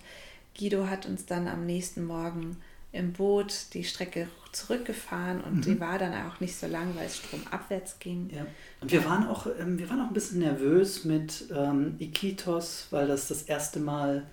[0.58, 2.58] Guido hat uns dann am nächsten Morgen
[2.92, 7.18] im Boot die Strecke zurückgefahren und die war dann auch nicht so lang, weil es
[7.18, 8.26] stromabwärts ging.
[8.26, 8.36] Mhm.
[8.36, 8.46] Ja.
[8.82, 13.08] Und wir waren auch, ähm, wir waren auch ein bisschen nervös mit ähm, Iquitos, weil
[13.08, 14.28] das das erste Mal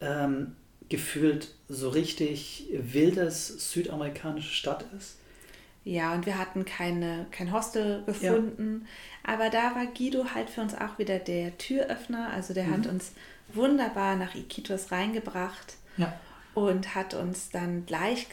[0.00, 0.56] ähm,
[0.88, 5.16] gefühlt so richtig wildes südamerikanische Stadt ist.
[5.84, 8.86] Ja, und wir hatten keine, kein Hostel gefunden.
[9.24, 12.30] Aber da war Guido halt für uns auch wieder der Türöffner.
[12.32, 12.72] Also der Mhm.
[12.72, 13.12] hat uns
[13.52, 15.74] wunderbar nach Iquitos reingebracht.
[15.96, 16.12] Ja.
[16.54, 18.26] Und hat uns dann gleich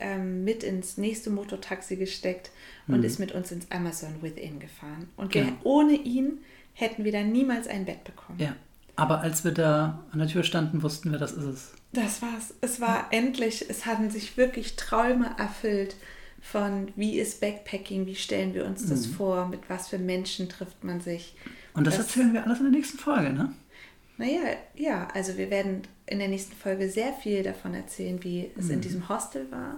[0.00, 2.50] ähm, mit ins nächste Motortaxi gesteckt
[2.88, 5.08] und ist mit uns ins Amazon Within gefahren.
[5.16, 5.40] Und Mhm.
[5.40, 5.52] Genau.
[5.64, 6.38] ohne ihn
[6.74, 8.38] hätten wir dann niemals ein Bett bekommen.
[8.38, 8.54] Ja.
[8.98, 11.72] Aber als wir da an der Tür standen, wussten wir, das ist es.
[11.92, 12.54] Das war's.
[12.62, 15.96] Es war endlich, es hatten sich wirklich Träume erfüllt
[16.40, 18.90] von wie ist Backpacking, wie stellen wir uns Mhm.
[18.90, 21.34] das vor, mit was für Menschen trifft man sich.
[21.74, 23.52] Und das, Das- erzählen wir alles in der nächsten Folge, ne?
[24.18, 24.40] Naja,
[24.74, 28.70] ja, also wir werden in der nächsten Folge sehr viel davon erzählen, wie es Mhm.
[28.72, 29.76] in diesem Hostel war,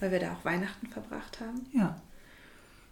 [0.00, 1.66] weil wir da auch Weihnachten verbracht haben.
[1.72, 2.00] Ja.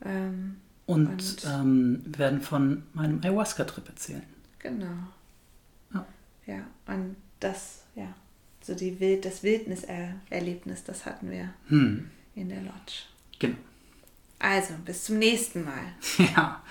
[0.05, 4.23] Ähm, Und, Und- ähm, wir werden von meinem Ayahuasca-Trip erzählen.
[4.59, 4.87] Genau.
[5.95, 6.07] Ja.
[6.47, 8.13] Ja, und das, ja,
[8.61, 12.11] so die Wild, das Wildniserlebnis, das hatten wir Hm.
[12.35, 13.05] in der Lodge.
[13.39, 13.57] Genau.
[14.41, 15.85] Also, bis zum nächsten Mal.
[16.37, 16.63] Ja.